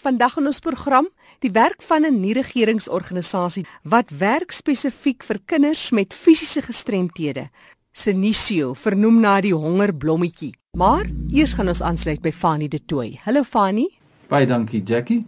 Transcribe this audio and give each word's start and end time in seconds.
Vandag 0.00 0.38
in 0.40 0.46
ons 0.48 0.62
program, 0.64 1.10
die 1.44 1.50
werk 1.52 1.82
van 1.84 2.06
'n 2.08 2.20
nie-regeringsorganisasie 2.20 3.66
wat 3.82 4.10
werk 4.10 4.50
spesifiek 4.50 5.22
vir 5.22 5.38
kinders 5.44 5.90
met 5.90 6.14
fisiese 6.14 6.62
gestremthede. 6.62 7.50
Senisio, 7.92 8.72
vernoem 8.74 9.20
na 9.20 9.40
die 9.40 9.54
hongerblommetjie. 9.54 10.54
Maar 10.78 11.04
eers 11.28 11.52
gaan 11.52 11.68
ons 11.68 11.82
aansluit 11.82 12.20
by 12.22 12.32
Fanie 12.32 12.68
De 12.68 12.84
Tooy. 12.84 13.18
Hallo 13.24 13.42
Fanie. 13.42 13.98
Baie 14.28 14.46
dankie 14.46 14.82
Jackie. 14.82 15.26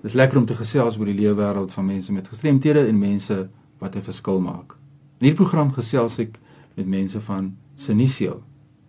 Dit 0.00 0.10
is 0.10 0.12
lekker 0.12 0.38
om 0.38 0.46
te 0.46 0.54
gesels 0.54 0.98
oor 0.98 1.04
die 1.04 1.20
lewe 1.20 1.34
wêreld 1.34 1.72
van 1.72 1.86
mense 1.86 2.12
met 2.12 2.28
gestremthede 2.28 2.86
en 2.86 2.98
mense 2.98 3.48
wat 3.78 3.96
'n 3.96 4.02
verskil 4.02 4.40
maak. 4.40 4.72
In 5.18 5.26
hierdie 5.26 5.44
program 5.44 5.72
gesels 5.72 6.18
ek 6.18 6.38
met 6.74 6.86
mense 6.86 7.20
van 7.20 7.56
Senisio, 7.76 8.42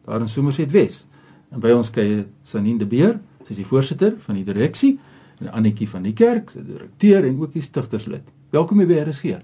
daar 0.05 0.21
in 0.21 0.29
Somerset 0.29 0.71
Wes. 0.71 1.05
En 1.51 1.59
by 1.59 1.71
ons 1.71 1.89
kuier 1.89 2.25
Sanine 2.43 2.79
De 2.79 2.85
Beer, 2.85 3.19
sy 3.43 3.49
is 3.49 3.57
die 3.57 3.65
voorsitter 3.65 4.15
van 4.19 4.35
die 4.35 4.43
direksie 4.43 4.99
Annetjie 5.47 5.87
van 5.89 6.03
die 6.03 6.13
kerk, 6.13 6.49
se 6.49 6.59
direkteur 6.65 7.23
en 7.23 7.39
ook 7.39 7.53
die 7.53 7.63
stigterslid. 7.63 8.25
Welkom 8.51 8.81
by 8.83 8.97
RSG. 9.05 9.37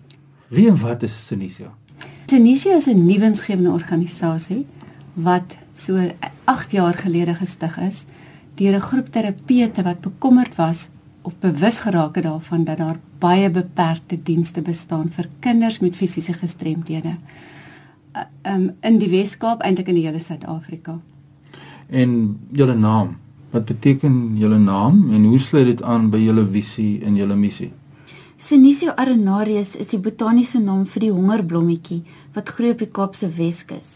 Wie 0.51 0.67
en 0.67 0.75
wat 0.81 1.03
is 1.07 1.15
Senisio? 1.27 1.71
Senisio 2.27 2.75
is 2.75 2.87
'n 2.87 3.05
nuwensgewende 3.05 3.71
organisasie 3.71 4.65
wat 5.13 5.57
so 5.73 6.11
8 6.43 6.71
jaar 6.71 6.93
gelede 6.93 7.35
gestig 7.35 7.77
is 7.77 8.05
deur 8.55 8.75
'n 8.75 8.81
groep 8.81 9.11
terapeute 9.11 9.83
wat 9.83 10.01
bekommerd 10.01 10.55
was 10.55 10.89
of 11.21 11.33
bewus 11.39 11.79
geraak 11.79 12.15
het 12.15 12.23
daarvan 12.23 12.63
dat 12.63 12.77
daar 12.77 12.99
baie 13.19 13.49
beperkte 13.49 14.23
dienste 14.23 14.61
bestaan 14.61 15.09
vir 15.09 15.29
kinders 15.39 15.79
met 15.79 15.95
fisiese 15.95 16.33
gestremdhede. 16.33 17.15
Um 18.43 18.71
in 18.81 18.97
die 18.97 19.09
Wes-Kaap 19.09 19.61
eintlik 19.61 19.87
in 19.87 19.95
die 19.95 20.05
hele 20.05 20.19
Suid-Afrika. 20.19 20.99
En 21.89 22.39
julle 22.51 22.75
naam 22.75 23.17
Wat 23.55 23.65
beteken 23.65 24.35
julle 24.35 24.57
naam 24.59 25.13
en 25.15 25.25
hoe 25.31 25.39
sluit 25.39 25.69
dit 25.69 25.81
aan 25.87 26.09
by 26.11 26.19
julle 26.19 26.43
visie 26.51 26.99
en 27.07 27.15
julle 27.15 27.37
missie? 27.39 27.69
Senisio 28.35 28.91
arenarius 28.99 29.77
is 29.79 29.93
die 29.93 29.99
botaniese 30.07 30.59
naam 30.59 30.81
vir 30.91 31.05
die 31.05 31.11
hongerblommetjie 31.15 32.01
wat 32.35 32.51
groei 32.57 32.73
op 32.73 32.83
die 32.83 32.89
Kaapse 32.97 33.29
Weskus. 33.37 33.93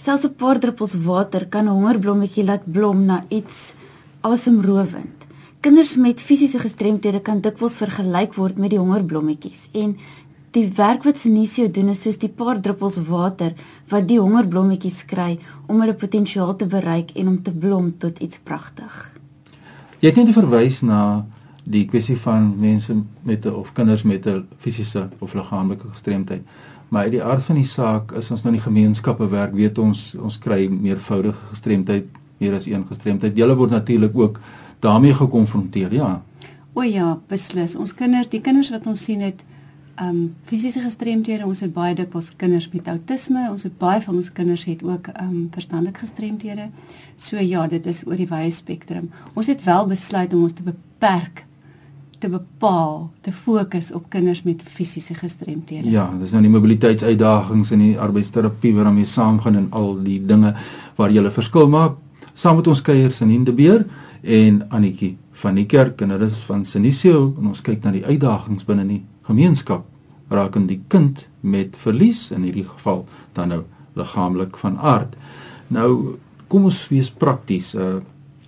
Selfs 0.00 0.24
'n 0.24 0.32
paar 0.40 0.60
druppels 0.62 0.94
water 1.08 1.44
kan 1.44 1.68
'n 1.68 1.76
hongerblommetjie 1.76 2.46
laat 2.48 2.64
blom 2.72 3.04
na 3.04 3.24
iets 3.28 3.74
asemrowend. 4.22 5.28
Kinders 5.60 5.96
met 5.96 6.20
fisiese 6.20 6.58
gestremthede 6.58 7.20
kan 7.20 7.40
dikwels 7.40 7.76
vergelyk 7.76 8.34
word 8.34 8.56
met 8.56 8.70
die 8.70 8.78
hongerblommetjies 8.78 9.68
en 9.74 9.96
die 10.56 10.66
werk 10.76 11.04
wat 11.04 11.18
Senisio 11.20 11.68
doen 11.68 11.92
is 11.92 12.02
soos 12.06 12.18
die 12.22 12.32
paar 12.32 12.60
druppels 12.64 12.96
water 13.08 13.52
wat 13.92 14.06
die 14.08 14.18
hongerblommetjies 14.20 15.02
kry 15.10 15.36
om 15.68 15.82
hulle 15.82 15.96
potensiaal 16.00 16.54
te 16.56 16.68
bereik 16.70 17.12
en 17.20 17.28
om 17.34 17.40
te 17.44 17.52
blom 17.52 17.92
tot 18.00 18.22
iets 18.24 18.40
pragtig. 18.40 18.94
Jy 20.00 20.12
het 20.12 20.20
net 20.20 20.36
verwys 20.36 20.82
na 20.86 21.00
die 21.66 21.84
kwessie 21.90 22.16
van 22.22 22.54
mense 22.60 22.94
met 23.22 23.46
'n 23.46 23.52
of 23.52 23.72
kinders 23.72 24.02
met 24.02 24.26
'n 24.26 24.46
fisiese 24.58 25.08
of 25.18 25.34
liggaamlike 25.34 25.88
gestremdheid. 25.90 26.42
Maar 26.88 27.02
uit 27.02 27.12
die 27.12 27.22
aard 27.22 27.42
van 27.42 27.56
die 27.56 27.66
saak 27.66 28.12
is 28.12 28.30
ons 28.30 28.42
nou 28.42 28.54
in 28.54 28.60
die 28.60 28.70
gemeenskappe 28.70 29.28
werk, 29.28 29.52
weet 29.52 29.78
ons 29.78 30.14
ons 30.14 30.38
kry 30.38 30.68
meervoudige 30.68 31.38
gestremdheid, 31.50 32.04
meer 32.38 32.54
as 32.54 32.66
een 32.66 32.86
gestremdheid. 32.86 33.36
Julle 33.36 33.56
word 33.56 33.70
natuurlik 33.70 34.16
ook 34.16 34.40
daarmee 34.80 35.14
gekonfronteer, 35.14 35.92
ja. 35.92 36.22
O 36.72 36.82
ja, 36.82 37.18
beslis. 37.28 37.76
Ons 37.76 37.94
kinders, 37.94 38.28
die 38.28 38.40
kinders 38.40 38.70
wat 38.70 38.86
ons 38.86 39.02
sien 39.02 39.20
het 39.20 39.44
um 40.00 40.34
fisiese 40.44 40.80
gestremdhede. 40.80 41.46
Ons 41.46 41.60
het 41.60 41.72
baie 41.72 41.94
dikwels 41.94 42.32
kinders 42.36 42.68
met 42.72 42.88
outisme. 42.88 43.48
Ons 43.50 43.62
het 43.62 43.78
baie 43.78 44.02
van 44.02 44.16
ons 44.16 44.32
kinders 44.32 44.64
het 44.64 44.82
ook 44.82 45.08
um 45.22 45.48
verstandelike 45.54 46.04
gestremdhede. 46.04 46.68
So 47.16 47.36
ja, 47.40 47.66
dit 47.66 47.86
is 47.86 48.04
oor 48.06 48.16
die 48.16 48.28
wye 48.28 48.50
spektrum. 48.50 49.10
Ons 49.34 49.46
het 49.46 49.64
wel 49.64 49.86
besluit 49.86 50.34
om 50.34 50.42
ons 50.42 50.56
te 50.56 50.66
beperk 50.66 51.46
te 52.18 52.28
bepaal 52.32 53.10
te 53.20 53.32
fokus 53.32 53.92
op 53.92 54.08
kinders 54.08 54.42
met 54.42 54.62
fisiese 54.64 55.14
gestremdhede. 55.14 55.90
Ja, 55.90 56.06
dis 56.20 56.32
nou 56.32 56.42
die 56.42 56.52
mobiliteitsuitdagings 56.52 57.72
in 57.76 57.82
die 57.84 57.98
arbeidsterapie 58.00 58.72
waarmee 58.76 59.08
saamgaan 59.08 59.60
en 59.60 59.68
al 59.76 59.94
die 60.04 60.18
dinge 60.24 60.54
waar 60.96 61.12
jy 61.12 61.22
'n 61.22 61.30
verskil 61.30 61.68
maak. 61.68 61.96
Saam 62.34 62.56
met 62.56 62.66
ons 62.66 62.82
kuiers 62.82 63.20
in 63.20 63.28
Hindebeer 63.28 63.86
en 64.22 64.68
Annetjie 64.70 65.16
van 65.32 65.54
die 65.54 65.66
kerk 65.66 66.00
en 66.00 66.10
hulle 66.10 66.24
is 66.24 66.38
van 66.38 66.64
Sinisio 66.64 67.34
en 67.38 67.46
ons 67.46 67.60
kyk 67.60 67.84
na 67.84 67.90
die 67.90 68.04
uitdagings 68.04 68.64
binne 68.64 68.86
die 68.86 69.02
gemeenskap 69.26 69.84
rakende 70.28 70.74
die 70.74 70.82
kind 70.88 71.26
met 71.40 71.76
verlies 71.78 72.30
in 72.34 72.46
hierdie 72.46 72.66
geval 72.66 73.04
dan 73.36 73.52
nou 73.54 73.62
liggaamlik 73.96 74.56
van 74.62 74.78
aard. 74.78 75.14
Nou 75.68 76.18
kom 76.50 76.66
ons 76.70 76.86
wees 76.92 77.10
prakties 77.10 77.74
uh 77.74 77.98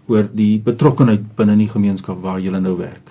oor 0.09 0.25
die 0.33 0.57
betrokkeheid 0.65 1.27
binne 1.37 1.53
die 1.61 1.69
gemeenskap 1.69 2.23
waar 2.25 2.39
jy 2.41 2.49
nou 2.57 2.79
werk. 2.79 3.11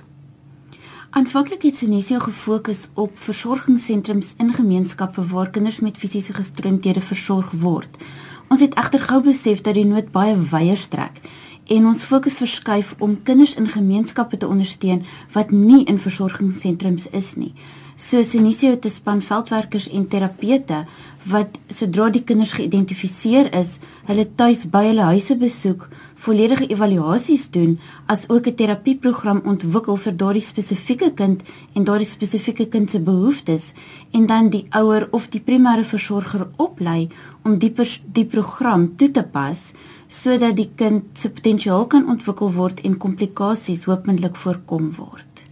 Aanvanklik 1.13 1.61
het 1.69 1.77
Sinisio 1.77 2.17
gefokus 2.19 2.87
op 2.93 3.13
versorgingssentrums 3.21 4.33
in 4.41 4.49
gemeenskappe 4.53 5.21
waar 5.29 5.51
kinders 5.53 5.77
met 5.79 5.97
fisiese 5.97 6.33
gestremdhede 6.33 7.01
versorg 7.01 7.51
word. 7.61 8.01
Ons 8.49 8.61
het 8.65 8.73
egter 8.81 9.05
gou 9.05 9.21
besef 9.21 9.61
dat 9.61 9.77
die 9.77 9.85
nood 9.85 10.09
baie 10.11 10.33
wyer 10.51 10.77
strek 10.77 11.21
en 11.67 11.85
ons 11.85 12.03
fokus 12.03 12.37
verskuif 12.37 12.95
om 12.99 13.17
kinders 13.23 13.55
in 13.55 13.67
gemeenskappe 13.69 14.37
te 14.37 14.47
ondersteun 14.47 15.03
wat 15.33 15.51
nie 15.51 15.83
in 15.85 15.99
versorgingssentrums 15.99 17.09
is 17.11 17.35
nie. 17.35 17.53
So 17.97 18.21
Sinisio 18.23 18.69
het 18.69 18.85
'n 18.85 18.89
span 18.89 19.21
veldwerkers 19.21 19.89
en 19.89 20.07
terapeute 20.07 20.85
wat 21.25 21.57
sodra 21.67 22.09
die 22.09 22.23
kinders 22.23 22.51
geïdentifiseer 22.51 23.49
is, 23.53 23.79
hulle 24.05 24.27
tuis 24.35 24.69
by 24.69 24.83
hulle 24.85 25.01
huise 25.01 25.35
besoek, 25.35 25.89
volledige 26.15 26.67
evaluasies 26.67 27.49
doen, 27.49 27.79
as 28.05 28.29
ook 28.29 28.47
'n 28.47 28.55
terapieprogram 28.55 29.41
ontwikkel 29.45 29.95
vir 29.95 30.17
daardie 30.17 30.45
spesifieke 30.45 31.11
kind 31.13 31.41
en 31.73 31.83
daardie 31.83 32.07
spesifieke 32.07 32.67
kind 32.67 32.89
se 32.89 32.99
behoeftes 32.99 33.73
en 34.11 34.25
dan 34.25 34.49
die 34.49 34.65
ouer 34.69 35.07
of 35.11 35.27
die 35.29 35.41
primêre 35.41 35.83
versorger 35.83 36.47
oplei 36.57 37.09
om 37.47 37.55
die 37.61 37.71
die 38.13 38.25
program 38.27 38.89
toe 38.99 39.09
te 39.15 39.23
pas 39.23 39.71
sodat 40.07 40.55
die 40.55 40.69
kind 40.79 41.19
se 41.19 41.31
potensiaal 41.31 41.87
kan 41.91 42.07
ontwikkel 42.11 42.53
word 42.55 42.83
en 42.87 42.99
komplikasies 42.99 43.87
hopelik 43.87 44.35
voorkom 44.39 44.91
word. 44.95 45.43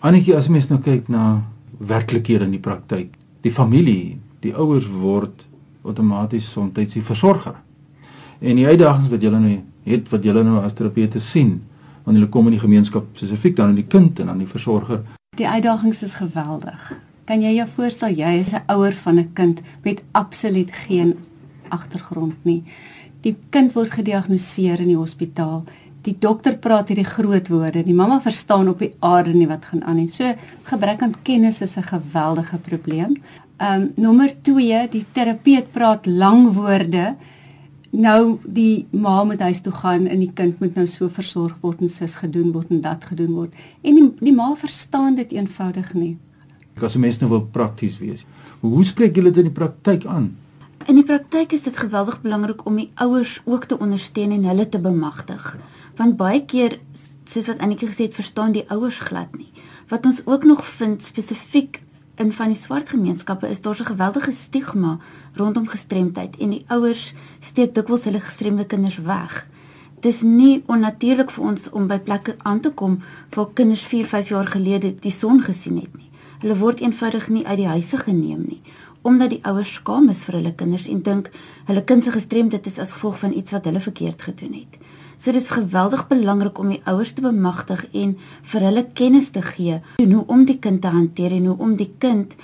Annetjie, 0.00 0.36
as 0.36 0.48
mens 0.48 0.68
nou 0.68 0.80
kyk 0.80 1.08
na 1.12 1.42
werklikhede 1.80 2.44
in 2.48 2.56
die 2.56 2.62
praktyk, 2.62 3.12
die 3.44 3.52
familie, 3.52 4.18
die 4.44 4.52
ouers 4.52 4.88
word 4.88 5.44
outomaties 5.84 6.48
soms 6.52 6.76
die 6.76 7.02
versorger. 7.04 7.56
En 8.40 8.56
die 8.56 8.66
uitdagings 8.66 9.08
wat 9.12 9.24
julle 9.24 9.40
nou 9.40 9.58
het 9.88 10.08
wat 10.12 10.24
julle 10.24 10.44
nou 10.44 10.60
as 10.64 10.76
terapeute 10.76 11.20
sien, 11.20 11.58
wanneer 12.04 12.24
hulle 12.24 12.32
kom 12.32 12.48
in 12.48 12.56
die 12.56 12.64
gemeenskap 12.64 13.08
spesifiek 13.16 13.56
dan 13.56 13.72
aan 13.72 13.80
die 13.80 13.88
kind 13.88 14.20
en 14.20 14.32
aan 14.32 14.40
die 14.44 14.48
versorger. 14.48 15.02
Die 15.36 15.48
uitdagings 15.48 16.02
is 16.04 16.18
geweldig. 16.20 16.92
Kan 17.30 17.44
jy 17.44 17.52
jou 17.60 17.64
voorstel 17.76 18.16
jy 18.18 18.30
is 18.40 18.48
'n 18.52 18.64
ouer 18.74 18.94
van 19.04 19.18
'n 19.18 19.32
kind 19.38 19.60
met 19.84 20.02
absoluut 20.12 20.70
geen 20.72 21.14
agtergrond 21.68 22.34
nie. 22.44 22.64
Die 23.22 23.36
kind 23.50 23.72
word 23.72 23.90
gediagnoseer 23.90 24.80
in 24.80 24.88
die 24.88 24.96
hospitaal. 24.96 25.62
Die 26.02 26.16
dokter 26.18 26.58
praat 26.58 26.88
hierdie 26.88 27.04
groot 27.04 27.48
woorde. 27.48 27.84
Die 27.84 27.94
mamma 27.94 28.20
verstaan 28.20 28.68
op 28.68 28.78
die 28.78 28.94
aarde 28.98 29.32
nie 29.32 29.46
wat 29.46 29.64
gaan 29.64 29.84
aan 29.84 29.96
nie. 29.96 30.08
So 30.08 30.34
gebrek 30.64 31.02
aan 31.02 31.14
kennis 31.22 31.60
is 31.60 31.76
'n 31.76 31.82
geweldige 31.82 32.58
probleem. 32.58 33.22
Ehm 33.58 33.82
um, 33.82 33.92
nommer 33.96 34.42
2, 34.42 34.88
die 34.90 35.04
terapeut 35.12 35.70
praat 35.72 36.06
lang 36.06 36.52
woorde. 36.52 37.14
Nou 37.90 38.38
die 38.44 38.86
ma 38.90 39.24
moet 39.24 39.40
huis 39.40 39.60
toe 39.60 39.72
gaan 39.72 40.06
en 40.06 40.18
die 40.18 40.32
kind 40.34 40.60
moet 40.60 40.74
nou 40.74 40.86
so 40.86 41.08
versorg 41.08 41.56
word 41.60 41.80
en 41.80 41.88
sis 41.88 42.14
gedoen 42.14 42.52
word 42.52 42.70
en 42.70 42.80
dat 42.80 43.04
gedoen 43.04 43.32
word. 43.32 43.52
En 43.82 43.94
die, 43.94 44.14
die 44.20 44.34
ma 44.34 44.54
verstaan 44.56 45.14
dit 45.14 45.32
eenvoudig 45.32 45.94
nie. 45.94 46.16
As 46.82 46.94
'n 46.94 47.00
mens 47.00 47.18
nou 47.18 47.30
wil 47.30 47.42
prakties 47.42 47.98
wees. 47.98 48.24
Hoe 48.60 48.84
spreek 48.84 49.14
julle 49.14 49.30
dit 49.30 49.44
in 49.44 49.50
die 49.50 49.58
praktyk 49.58 50.04
aan? 50.06 50.36
In 50.86 50.94
die 50.94 51.04
praktyk 51.04 51.52
is 51.52 51.62
dit 51.62 51.76
geweldig 51.76 52.20
belangrik 52.20 52.64
om 52.66 52.76
die 52.76 52.90
ouers 52.94 53.40
ook 53.44 53.64
te 53.64 53.78
ondersteun 53.78 54.32
en 54.32 54.44
hulle 54.44 54.68
te 54.68 54.78
bemagtig. 54.78 55.56
Want 55.96 56.16
baie 56.16 56.44
keer 56.44 56.80
soos 57.24 57.46
wat 57.46 57.58
Annetjie 57.58 57.88
gesê 57.88 58.08
het, 58.08 58.14
verstaan 58.14 58.52
die 58.52 58.64
ouers 58.70 58.98
glad 58.98 59.36
nie. 59.36 59.52
Wat 59.88 60.06
ons 60.06 60.22
ook 60.24 60.44
nog 60.44 60.66
vind 60.66 61.02
spesifiek 61.02 61.82
in 62.20 62.32
van 62.32 62.52
die 62.52 62.58
swart 62.58 62.88
gemeenskappe 62.88 63.48
is 63.48 63.60
daar 63.60 63.76
so 63.76 63.82
'n 63.82 63.92
geweldige 63.92 64.32
stigma 64.32 64.98
rondom 65.34 65.66
gestremdheid 65.66 66.36
en 66.36 66.50
die 66.50 66.64
ouers 66.66 67.14
steek 67.40 67.74
dikwels 67.74 68.04
hulle 68.04 68.20
gestremde 68.20 68.64
kinders 68.66 68.98
weg. 68.98 69.48
Dis 70.00 70.20
nie 70.22 70.62
onnatuurlik 70.66 71.30
vir 71.30 71.44
ons 71.44 71.70
om 71.70 71.86
by 71.86 71.98
plekke 71.98 72.36
aan 72.42 72.60
te 72.60 72.70
kom 72.70 73.02
waar 73.34 73.52
kinders 73.54 73.82
4, 73.82 74.06
5 74.06 74.28
jaar 74.28 74.46
gelede 74.46 74.94
die 74.94 75.10
son 75.12 75.42
gesien 75.42 75.76
het 75.76 75.96
nie. 75.96 76.09
Hulle 76.40 76.56
word 76.56 76.80
eenvoudig 76.80 77.28
nie 77.28 77.46
uit 77.46 77.58
die 77.60 77.68
huise 77.68 77.98
geneem 78.00 78.46
nie 78.48 78.62
omdat 79.02 79.30
die 79.32 79.40
ouers 79.48 79.70
skaam 79.78 80.10
is 80.12 80.18
vir 80.26 80.36
hulle 80.36 80.50
kinders 80.52 80.86
en 80.90 80.98
dink 81.00 81.30
hulle 81.68 81.82
kind 81.88 82.04
se 82.04 82.12
gestremdheid 82.12 82.66
is 82.68 82.78
as 82.82 82.92
gevolg 82.92 83.16
van 83.22 83.32
iets 83.32 83.54
wat 83.56 83.64
hulle 83.64 83.80
verkeerd 83.80 84.22
gedoen 84.28 84.52
het. 84.58 84.76
So 85.16 85.32
dit 85.32 85.40
is 85.40 85.52
geweldig 85.52 86.06
belangrik 86.08 86.58
om 86.60 86.68
die 86.68 86.82
ouers 86.84 87.14
te 87.16 87.24
bemagtig 87.24 87.86
en 87.96 88.16
vir 88.52 88.66
hulle 88.68 88.84
kennis 88.92 89.30
te 89.32 89.42
gee 89.44 89.78
hoe 90.00 90.24
om 90.26 90.44
die 90.44 90.58
kind 90.58 90.82
te 90.82 90.92
hanteer 90.92 91.32
en 91.36 91.46
hoe 91.48 91.56
om 91.58 91.76
die 91.76 91.88
kind 91.98 92.36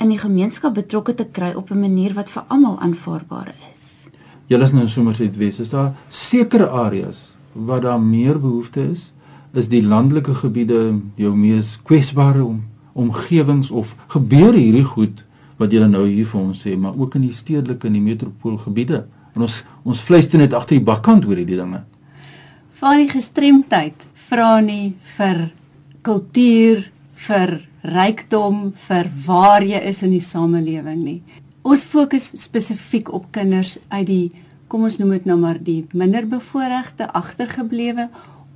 in 0.00 0.10
die 0.10 0.18
gemeenskap 0.18 0.74
betrokke 0.74 1.14
te 1.14 1.28
kry 1.30 1.52
op 1.54 1.70
'n 1.70 1.80
manier 1.80 2.14
wat 2.14 2.30
vir 2.30 2.42
almal 2.48 2.78
aanvaarbaar 2.80 3.54
is. 3.70 4.08
Julle 4.46 4.64
is 4.64 4.72
nou 4.72 4.86
sommer 4.86 5.16
net 5.20 5.36
wees, 5.36 5.60
is 5.60 5.70
daar 5.70 5.94
sekere 6.08 6.68
areas 6.68 7.32
waar 7.52 7.80
daar 7.80 8.00
meer 8.00 8.40
behoefte 8.40 8.90
is 8.90 9.12
is 9.52 9.68
die 9.68 9.82
landelike 9.82 10.34
gebiede 10.34 11.00
jou 11.14 11.36
mees 11.36 11.78
kwesbare 11.82 12.44
om, 12.44 12.62
omgewings 13.00 13.70
of 13.70 13.94
gebeur 14.12 14.54
hierdie 14.56 14.86
goed 14.86 15.24
wat 15.60 15.72
julle 15.74 15.88
nou 15.90 16.06
hier 16.08 16.28
vir 16.28 16.40
ons 16.40 16.60
sê, 16.64 16.76
maar 16.76 16.96
ook 16.96 17.16
in 17.18 17.26
die 17.28 17.36
stedelike 17.36 17.88
en 17.88 17.96
die 17.98 18.04
metropoolgebiede. 18.04 19.04
En 19.36 19.44
ons 19.46 19.62
ons 19.84 20.04
vleis 20.06 20.28
toe 20.28 20.40
net 20.40 20.54
agter 20.56 20.78
die 20.78 20.84
bakkant 20.84 21.26
oor 21.28 21.38
hierdie 21.40 21.58
dinge. 21.58 21.82
Van 22.80 23.00
die 23.00 23.10
gestremdheid 23.10 24.06
vra 24.28 24.60
nie 24.64 24.94
vir 25.16 25.50
kultuur, 26.06 26.86
vir 27.26 27.58
rykdom, 27.84 28.70
vir 28.88 29.08
waar 29.26 29.64
jy 29.64 29.80
is 29.88 30.02
in 30.04 30.14
die 30.14 30.24
samelewing 30.24 31.00
nie. 31.04 31.20
Ons 31.60 31.84
fokus 31.84 32.30
spesifiek 32.40 33.12
op 33.12 33.28
kinders 33.36 33.76
uit 33.92 34.06
die 34.08 34.30
kom 34.70 34.86
ons 34.86 35.00
noem 35.00 35.16
dit 35.16 35.26
nou 35.26 35.38
maar 35.40 35.58
die 35.58 35.82
minderbevoorregte, 35.98 37.08
agtergeblewe, 37.18 38.06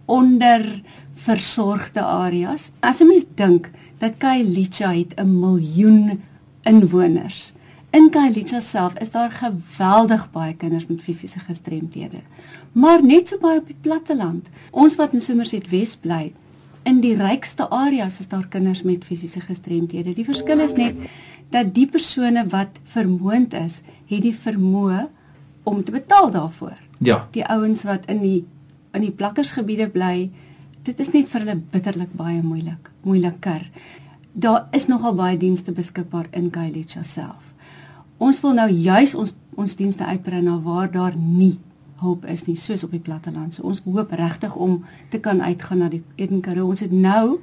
onderversorgde 0.07 2.01
areas. 2.05 2.73
As 2.81 3.01
'n 3.01 3.09
mens 3.09 3.25
dink 3.35 3.71
dat 4.05 4.21
Kailicha 4.21 4.93
het 4.93 5.13
'n 5.17 5.39
miljoen 5.41 6.21
inwoners. 6.63 7.53
In 7.91 8.11
Kailicha 8.11 8.61
self 8.61 8.99
is 8.99 9.11
daar 9.11 9.31
geweldig 9.31 10.31
baie 10.31 10.55
kinders 10.55 10.87
met 10.87 11.03
fisiese 11.03 11.39
gestremthede. 11.39 12.21
Maar 12.73 13.05
net 13.05 13.29
so 13.29 13.39
baie 13.39 13.59
op 13.59 13.67
die 13.67 13.77
platteland. 13.81 14.49
Ons 14.71 14.97
wat 14.97 15.13
in 15.13 15.21
Somerset 15.21 15.69
Wes 15.69 15.97
bly, 15.97 16.33
in 16.83 17.01
die 17.01 17.15
rykste 17.17 17.69
areas 17.69 18.19
is 18.21 18.29
daar 18.29 18.47
kinders 18.49 18.83
met 18.83 19.05
fisiese 19.05 19.41
gestremthede. 19.41 20.13
Die 20.13 20.25
verskil 20.25 20.61
is 20.61 20.73
net 20.73 20.95
dat 21.49 21.75
die 21.75 21.87
persone 21.87 22.47
wat 22.49 22.79
vermoond 22.83 23.53
is, 23.53 23.83
het 24.07 24.23
die 24.23 24.35
vermoë 24.35 25.09
om 25.63 25.85
te 25.85 25.93
betaal 25.93 26.31
daarvoor. 26.31 26.79
Ja. 26.99 27.29
Die 27.31 27.45
ouens 27.45 27.83
wat 27.83 28.05
in 28.07 28.21
die 28.21 28.45
in 28.93 29.01
die 29.01 29.11
plakkersgebiede 29.11 29.89
bly, 29.89 30.31
dit 30.85 31.01
is 31.01 31.11
net 31.15 31.29
vir 31.33 31.45
hulle 31.45 31.57
bitterlik 31.73 32.13
baie 32.17 32.43
moeilik, 32.45 32.91
moeiliker. 33.03 33.65
Daar 34.33 34.67
is 34.77 34.89
nogal 34.91 35.15
baie 35.17 35.39
dienste 35.39 35.73
beskikbaar 35.73 36.29
in 36.33 36.51
Kailicha 36.51 37.03
self. 37.03 37.53
Ons 38.19 38.41
wil 38.45 38.57
nou 38.59 38.69
juis 38.71 39.15
ons 39.15 39.35
ons 39.55 39.77
dienste 39.79 40.03
uitbrei 40.05 40.41
na 40.43 40.57
waar 40.59 40.91
daar 40.91 41.15
nie 41.15 41.59
hulp 42.03 42.25
is 42.27 42.43
nie, 42.49 42.57
soos 42.59 42.83
op 42.85 42.91
die 42.91 43.03
platteland. 43.03 43.55
So 43.55 43.63
ons 43.71 43.85
hoop 43.87 44.11
regtig 44.19 44.55
om 44.55 44.81
te 45.13 45.21
kan 45.23 45.43
uitgaan 45.43 45.85
na 45.85 45.89
die 45.93 46.03
Edenkaroo. 46.19 46.67
Ons 46.75 46.83
het 46.83 46.93
nou 46.93 47.39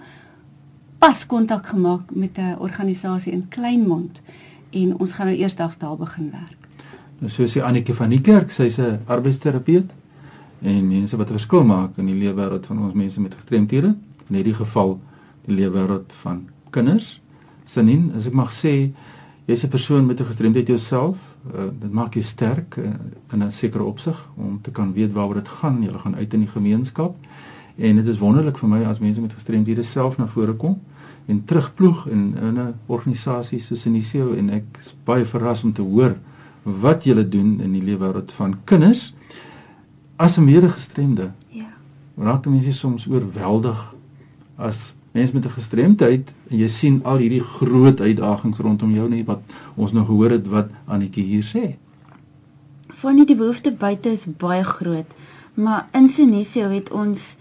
pas 1.02 1.24
kontak 1.26 1.72
gemaak 1.72 2.12
met 2.12 2.38
'n 2.38 2.60
organisasie 2.60 3.32
in 3.34 3.48
Kleinmond 3.48 4.22
en 4.72 5.00
ons 5.00 5.14
gaan 5.14 5.28
nou 5.28 5.38
eersdags 5.38 5.78
daar 5.78 5.98
begin 5.98 6.32
werk. 6.32 6.58
Nou 7.20 7.30
so 7.30 7.46
sê 7.46 7.64
Annetjie 7.64 7.96
van 7.96 8.10
die 8.10 8.22
kerk, 8.22 8.52
sy's 8.52 8.78
'n 8.78 9.00
arbeidsterapeut 9.06 9.90
en 10.62 10.88
mense 10.88 11.18
wat 11.18 11.30
'n 11.30 11.38
verskil 11.40 11.64
maak 11.64 11.98
in 11.98 12.06
die 12.06 12.16
lewenswêreld 12.16 12.66
van 12.66 12.80
ons 12.80 12.94
mense 12.94 13.22
met 13.22 13.34
gestremthede, 13.34 13.96
in 14.30 14.36
hierdie 14.36 14.54
geval 14.54 15.00
die 15.46 15.56
lewenswêreld 15.56 16.14
van 16.22 16.50
kinders. 16.70 17.22
Sanin, 17.66 18.12
as 18.16 18.28
ek 18.28 18.34
mag 18.34 18.52
sê, 18.52 18.92
jy's 19.46 19.64
'n 19.64 19.70
persoon 19.70 20.06
met 20.06 20.20
'n 20.20 20.26
gestremdheid 20.26 20.68
jouself. 20.68 21.18
Uh, 21.56 21.70
dit 21.80 21.92
maak 21.92 22.14
jou 22.14 22.24
sterk 22.24 22.76
uh, 22.78 22.86
in 23.34 23.44
'n 23.44 23.52
sekere 23.52 23.84
opsig 23.84 24.30
om 24.36 24.62
te 24.62 24.72
kan 24.72 24.94
weet 24.94 25.12
waaroor 25.14 25.34
dit 25.36 25.48
gaan. 25.48 25.84
Jy 25.84 25.98
gaan 25.98 26.16
uit 26.16 26.34
in 26.34 26.40
die 26.40 26.50
gemeenskap. 26.50 27.16
En 27.76 27.96
dit 27.96 28.08
is 28.08 28.18
wonderlik 28.18 28.58
vir 28.58 28.70
my 28.70 28.84
as 28.84 29.00
mense 29.00 29.22
met 29.22 29.34
gestremdhede 29.34 29.84
self 29.84 30.18
na 30.18 30.28
vore 30.28 30.54
kom 30.54 30.80
en 31.26 31.46
terugploeg 31.46 32.08
in 32.08 32.36
in 32.42 32.60
'n 32.60 32.74
organisasie 32.86 33.60
soos 33.60 33.86
Inisio 33.86 34.34
en 34.34 34.50
ek 34.50 34.64
is 34.80 34.96
baie 35.04 35.26
verras 35.26 35.64
om 35.64 35.74
te 35.74 35.82
hoor 35.82 36.18
wat 36.64 37.04
julle 37.04 37.30
doen 37.30 37.60
in 37.62 37.72
die 37.72 37.82
lewenswêreld 37.82 38.32
van 38.32 38.58
kinders 38.64 39.14
as 40.22 40.38
'n 40.38 40.44
medegestremde. 40.44 41.32
Ja. 41.48 41.70
Raak 42.18 42.46
mense 42.46 42.72
soms 42.72 43.08
oorweldig 43.08 43.96
as 44.56 44.94
mense 45.12 45.34
met 45.34 45.46
'n 45.46 45.50
gestremdheid 45.50 46.34
en 46.50 46.58
jy 46.58 46.68
sien 46.68 47.04
al 47.04 47.18
hierdie 47.18 47.44
groot 47.44 48.02
uitdagings 48.02 48.58
rondom 48.58 48.94
jou 48.94 49.10
net 49.10 49.26
wat 49.26 49.42
ons 49.76 49.92
nou 49.92 50.06
gehoor 50.06 50.30
het 50.30 50.48
wat 50.48 50.70
Annetjie 50.86 51.24
hier 51.24 51.44
sê. 51.44 51.76
Van 52.88 53.26
die 53.26 53.36
behoefte 53.36 53.72
buite 53.72 54.12
is 54.12 54.26
baie 54.38 54.64
groot, 54.64 55.10
maar 55.54 55.88
in 55.92 56.10
Sinisio 56.10 56.70
het 56.70 56.92
ons 56.92 57.38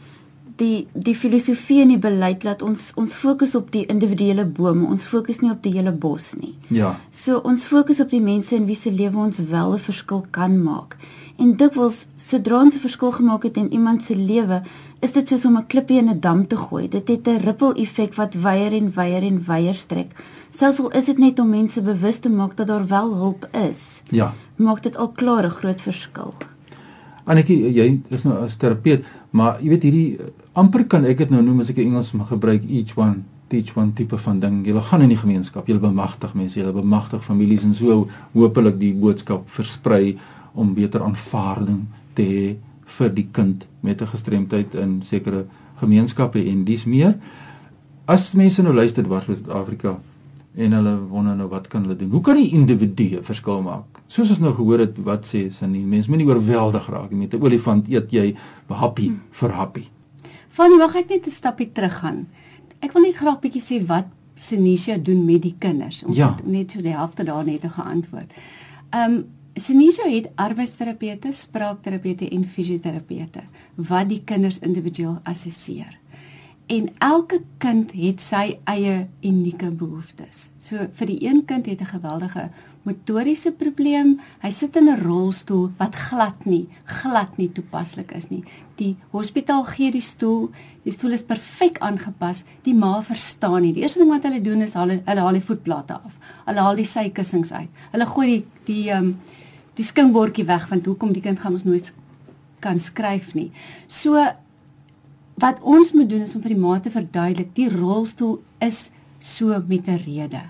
die 0.61 0.87
die 0.93 1.15
filosofie 1.17 1.81
en 1.83 1.95
die 1.95 2.01
beleid 2.01 2.45
laat 2.45 2.63
ons 2.63 2.91
ons 3.01 3.15
fokus 3.17 3.55
op 3.59 3.71
die 3.75 3.87
individuele 3.93 4.45
bome, 4.45 4.87
ons 4.87 5.07
fokus 5.09 5.41
nie 5.41 5.51
op 5.53 5.63
die 5.65 5.73
hele 5.75 5.93
bos 5.93 6.35
nie. 6.41 6.55
Ja. 6.69 6.95
So 7.11 7.41
ons 7.49 7.65
fokus 7.71 8.01
op 8.05 8.13
die 8.13 8.23
mense 8.25 8.55
in 8.57 8.69
wie 8.69 8.79
se 8.79 8.93
lewe 8.93 9.19
ons 9.19 9.41
wel 9.51 9.75
'n 9.75 9.87
verskil 9.89 10.25
kan 10.31 10.63
maak. 10.63 10.97
En 11.41 11.55
dikwels 11.57 12.07
sodra 12.17 12.61
ons 12.61 12.75
'n 12.77 12.85
verskil 12.85 13.13
gemaak 13.13 13.43
het 13.43 13.57
in 13.57 13.73
iemand 13.73 14.03
se 14.03 14.17
lewe, 14.17 14.63
is 15.01 15.13
dit 15.13 15.29
soos 15.29 15.45
om 15.45 15.57
'n 15.57 15.67
klippie 15.67 15.99
in 15.99 16.11
'n 16.11 16.21
dam 16.21 16.47
te 16.47 16.57
gooi. 16.57 16.89
Dit 16.89 17.09
het 17.09 17.29
'n 17.29 17.41
ripple 17.45 17.75
effek 17.75 18.15
wat 18.15 18.35
weier 18.35 18.73
en 18.73 18.93
weier 18.95 19.23
en 19.23 19.45
weier 19.47 19.75
strek. 19.75 20.13
Selfs 20.51 20.81
al 20.81 20.91
is 20.91 21.05
dit 21.05 21.19
net 21.19 21.39
om 21.39 21.49
mense 21.49 21.83
bewus 21.83 22.19
te 22.19 22.31
maak 22.31 22.57
dat 22.57 22.67
daar 22.67 22.87
wel 22.87 23.15
hulp 23.15 23.49
is. 23.71 24.03
Ja. 24.11 24.35
Maak 24.57 24.83
dit 24.83 24.97
al 24.97 25.09
klaar 25.09 25.45
'n 25.45 25.51
groot 25.51 25.83
verskil. 25.83 26.35
Annetjie, 27.25 27.73
jy 27.73 28.01
is 28.09 28.23
nou 28.23 28.45
as 28.45 28.57
terapeut, 28.57 29.05
maar 29.31 29.61
jy 29.63 29.69
weet 29.69 29.83
hierdie 29.83 30.19
amper 30.59 30.87
kan 30.91 31.05
ek 31.05 31.19
dit 31.25 31.31
nou 31.31 31.43
noem 31.43 31.61
as 31.61 31.71
ek 31.71 31.79
Engels 31.79 32.13
mag 32.13 32.29
gebruik 32.29 32.65
each 32.69 32.97
one 32.99 33.23
teach 33.51 33.75
one 33.77 33.93
tipe 33.99 34.19
van 34.19 34.41
ding. 34.41 34.61
Jy 34.67 34.81
gaan 34.87 35.03
in 35.03 35.11
die 35.11 35.19
gemeenskap, 35.19 35.67
jy 35.69 35.79
bemagtig 35.83 36.35
mense, 36.39 36.59
jy 36.59 36.71
bemagtig 36.75 37.25
families 37.27 37.65
en 37.67 37.75
so 37.75 38.05
hopelik 38.35 38.79
die 38.79 38.93
boodskap 38.95 39.49
versprei 39.51 40.15
om 40.55 40.75
beter 40.77 41.03
aanvaarding 41.03 41.83
te 42.15 42.27
hê 42.27 42.45
vir 42.99 43.11
die 43.15 43.27
kind 43.33 43.67
met 43.83 44.03
'n 44.03 44.13
gestremdheid 44.13 44.75
in 44.75 45.03
sekere 45.03 45.47
gemeenskappe 45.81 46.39
en 46.51 46.65
dis 46.65 46.85
meer. 46.85 47.19
As 48.07 48.35
mense 48.35 48.63
nou 48.63 48.75
luister 48.75 49.07
waar 49.09 49.25
in 49.29 49.35
Suid-Afrika 49.35 49.99
en 50.57 50.73
hulle 50.73 50.95
wonder 51.11 51.37
nou 51.37 51.49
wat 51.49 51.69
kan 51.69 51.83
hulle 51.83 51.97
doen? 51.97 52.11
Hoe 52.11 52.21
kan 52.21 52.37
die 52.37 52.51
individu 52.51 53.23
verskil 53.23 53.63
maak? 53.63 53.90
Soos 54.11 54.33
ons 54.35 54.41
nou 54.43 54.51
gehoor 54.57 54.83
het 54.83 54.97
wat 55.07 55.27
sê 55.29 55.45
sin 55.55 55.71
nie. 55.71 55.85
Mense 55.87 56.11
moenie 56.11 56.27
oorweldig 56.27 56.87
raak 56.91 57.11
nie. 57.13 57.27
Met 57.27 57.35
'n 57.35 57.43
olifant 57.43 57.89
eet 57.89 58.11
jy 58.11 58.35
happie 58.69 59.09
hmm. 59.09 59.21
vir 59.31 59.51
happie. 59.51 59.89
Van 60.51 60.77
mag 60.79 60.95
ek 60.97 61.09
net 61.09 61.27
'n 61.27 61.31
stapie 61.31 61.71
teruggaan. 61.73 62.27
Ek 62.81 62.93
wil 62.93 63.03
net 63.03 63.17
graag 63.17 63.41
bietjie 63.41 63.63
sê 63.63 63.87
wat 63.87 64.07
Sinisha 64.35 64.97
doen 64.97 65.25
met 65.25 65.43
die 65.43 65.55
kinders. 65.59 66.03
Ons 66.03 66.17
ja. 66.17 66.35
het 66.35 66.47
net 66.47 66.73
so 66.73 66.81
die 66.83 66.97
helfte 66.97 67.25
daar 67.25 67.45
net 67.45 67.63
geantwoord. 67.63 68.33
Ehm 68.91 69.13
um, 69.13 69.25
Sinisha 69.55 70.09
het 70.09 70.31
arbeidsterapeute, 70.35 71.33
spraakterapeute 71.33 72.29
en 72.31 72.45
fisioterapeute 72.45 73.43
wat 73.77 74.09
die 74.09 74.23
kinders 74.25 74.59
individueel 74.59 75.19
assesseer. 75.23 75.99
En 76.71 76.89
elke 76.99 77.41
kind 77.59 77.93
het 77.93 78.21
sy 78.21 78.59
eie 78.65 79.09
unieke 79.27 79.71
behoeftes. 79.71 80.49
So 80.59 80.87
vir 80.93 81.07
die 81.07 81.19
een 81.27 81.45
kind 81.45 81.67
het 81.67 81.81
'n 81.81 81.93
geweldige 81.99 82.51
motoriese 82.83 83.53
probleem. 83.53 84.19
Hy 84.43 84.51
sit 84.51 84.77
in 84.77 84.89
'n 84.89 85.03
rolstoel 85.03 85.71
wat 85.79 85.95
glad 85.95 86.47
nie, 86.47 86.69
glad 86.85 87.37
nie 87.37 87.49
toepaslik 87.49 88.13
is 88.13 88.31
nie. 88.31 88.45
Die 88.77 88.97
hospitaal 89.13 89.65
gee 89.65 89.91
die 89.91 90.01
stoel, 90.01 90.51
die 90.85 90.93
stoel 90.93 91.13
is 91.13 91.23
perfek 91.23 91.79
aangepas. 91.79 92.45
Die 92.63 92.75
ma 92.75 93.03
verstaan 93.03 93.63
nie. 93.63 93.73
Die 93.73 93.83
eerste 93.83 93.99
ding 93.99 94.11
wat 94.11 94.23
hulle 94.25 94.41
doen 94.41 94.63
is 94.63 94.75
hulle 94.75 95.03
hulle 95.05 95.21
haal 95.21 95.33
die 95.33 95.47
voetplate 95.49 95.95
af. 95.95 96.17
Hulle 96.47 96.61
haal 96.61 96.77
die 96.77 96.85
sykussings 96.85 97.53
uit. 97.53 97.69
Hulle 97.93 98.07
gooi 98.07 98.27
die 98.27 98.45
die 98.65 98.91
ehm 98.91 99.05
um, 99.05 99.21
die 99.77 99.85
skinkbordjie 99.85 100.45
weg 100.47 100.69
want 100.69 100.87
hoekom 100.87 101.13
die 101.13 101.23
kind 101.25 101.41
gaan 101.41 101.53
ons 101.57 101.65
nooit 101.65 101.93
kan 102.61 102.79
skryf 102.79 103.35
nie. 103.35 103.51
So 103.89 104.21
wat 105.41 105.61
ons 105.63 105.93
moet 105.97 106.09
doen 106.11 106.27
is 106.27 106.35
om 106.37 106.43
vir 106.45 106.55
die 106.55 106.61
ma 106.61 106.79
te 106.81 106.93
verduidelik 106.93 107.55
die 107.57 107.69
rolstoel 107.73 108.41
is 108.61 108.91
so 109.21 109.63
met 109.69 109.89
'n 109.89 110.03
rede. 110.05 110.43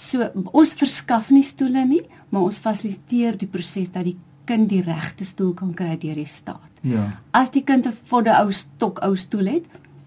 So 0.00 0.30
ons 0.56 0.72
verskaf 0.80 1.28
nie 1.34 1.44
stoele 1.44 1.84
nie, 1.84 2.02
maar 2.32 2.46
ons 2.48 2.60
fasiliteer 2.62 3.36
die 3.36 3.48
proses 3.50 3.90
dat 3.92 4.06
die 4.08 4.16
kind 4.48 4.70
die 4.70 4.80
regte 4.82 5.26
stoel 5.28 5.52
kan 5.58 5.74
kry 5.76 5.98
deur 6.00 6.16
die 6.16 6.28
staat. 6.28 6.80
Ja. 6.82 7.20
As 7.36 7.52
die 7.52 7.62
kind 7.62 7.86
'n 7.86 7.92
vodde 8.08 8.32
ou 8.40 8.50
stok 8.50 9.02
ou 9.04 9.14
stoel 9.16 9.46
het, 9.46 9.64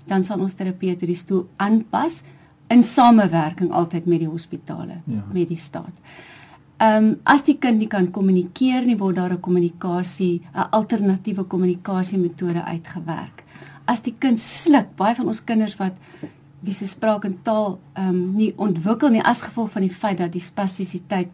dan 0.07 0.23
sal 0.23 0.39
ons 0.39 0.53
terapeut 0.53 0.99
die 0.99 1.15
stoel 1.15 1.47
aanpas 1.57 2.23
in 2.69 2.83
samewerking 2.83 3.71
altyd 3.71 4.05
met 4.05 4.19
die 4.19 4.29
hospitale, 4.29 5.01
ja. 5.05 5.23
met 5.33 5.47
die 5.47 5.57
staat. 5.57 5.95
Ehm 6.81 7.05
um, 7.05 7.19
as 7.23 7.43
die 7.43 7.57
kind 7.57 7.79
nie 7.79 7.87
kan 7.87 8.11
kommunikeer 8.11 8.85
nie, 8.85 8.97
word 8.97 9.15
daar 9.15 9.33
'n 9.33 9.39
kommunikasie, 9.39 10.41
'n 10.55 10.69
alternatiewe 10.71 11.43
kommunikasiemetode 11.43 12.63
uitgewerk. 12.63 13.43
As 13.85 14.01
die 14.01 14.15
kind 14.19 14.39
sluk, 14.39 14.95
baie 14.95 15.15
van 15.15 15.27
ons 15.27 15.43
kinders 15.43 15.77
wat 15.77 15.93
wie 16.63 16.73
se 16.73 16.87
spraak 16.87 17.25
en 17.27 17.37
taal 17.43 17.79
ehm 17.93 18.09
um, 18.09 18.21
nie 18.37 18.53
ontwikkel 18.55 19.11
nie 19.11 19.23
as 19.23 19.43
gevolg 19.43 19.71
van 19.71 19.83
die 19.85 19.93
feit 19.93 20.17
dat 20.17 20.31
die 20.31 20.41
spastisiteit 20.43 21.31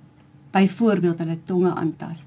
byvoorbeeld 0.52 1.20
hulle 1.22 1.38
tonge 1.46 1.74
aantas, 1.74 2.26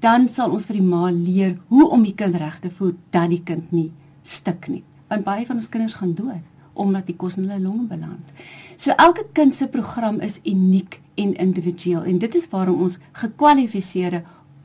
dan 0.00 0.28
sal 0.28 0.52
ons 0.52 0.64
vir 0.68 0.78
die 0.80 0.86
ma 0.86 1.10
leer 1.12 1.58
hoe 1.68 1.88
om 1.92 2.02
die 2.04 2.14
kind 2.16 2.36
reg 2.40 2.58
te 2.60 2.70
voer 2.70 2.94
dat 3.12 3.30
die 3.32 3.42
kind 3.44 3.72
nie 3.72 3.90
stik 4.22 4.68
nie. 4.68 4.82
Want 5.08 5.24
baie 5.24 5.46
van 5.46 5.60
ons 5.60 5.68
kinders 5.68 5.96
gaan 6.00 6.16
dood 6.16 6.42
omdat 6.74 7.06
die 7.06 7.14
kos 7.14 7.36
in 7.38 7.44
hulle 7.46 7.62
longe 7.62 7.84
beland. 7.86 8.30
So 8.76 8.90
elke 8.98 9.22
kind 9.32 9.54
se 9.54 9.68
program 9.70 10.16
is 10.20 10.40
uniek 10.42 10.98
en 11.14 11.36
individueel 11.38 12.02
en 12.10 12.18
dit 12.18 12.34
is 12.34 12.48
waarom 12.50 12.80
ons 12.82 12.98
gekwalifiseerde 13.20 14.24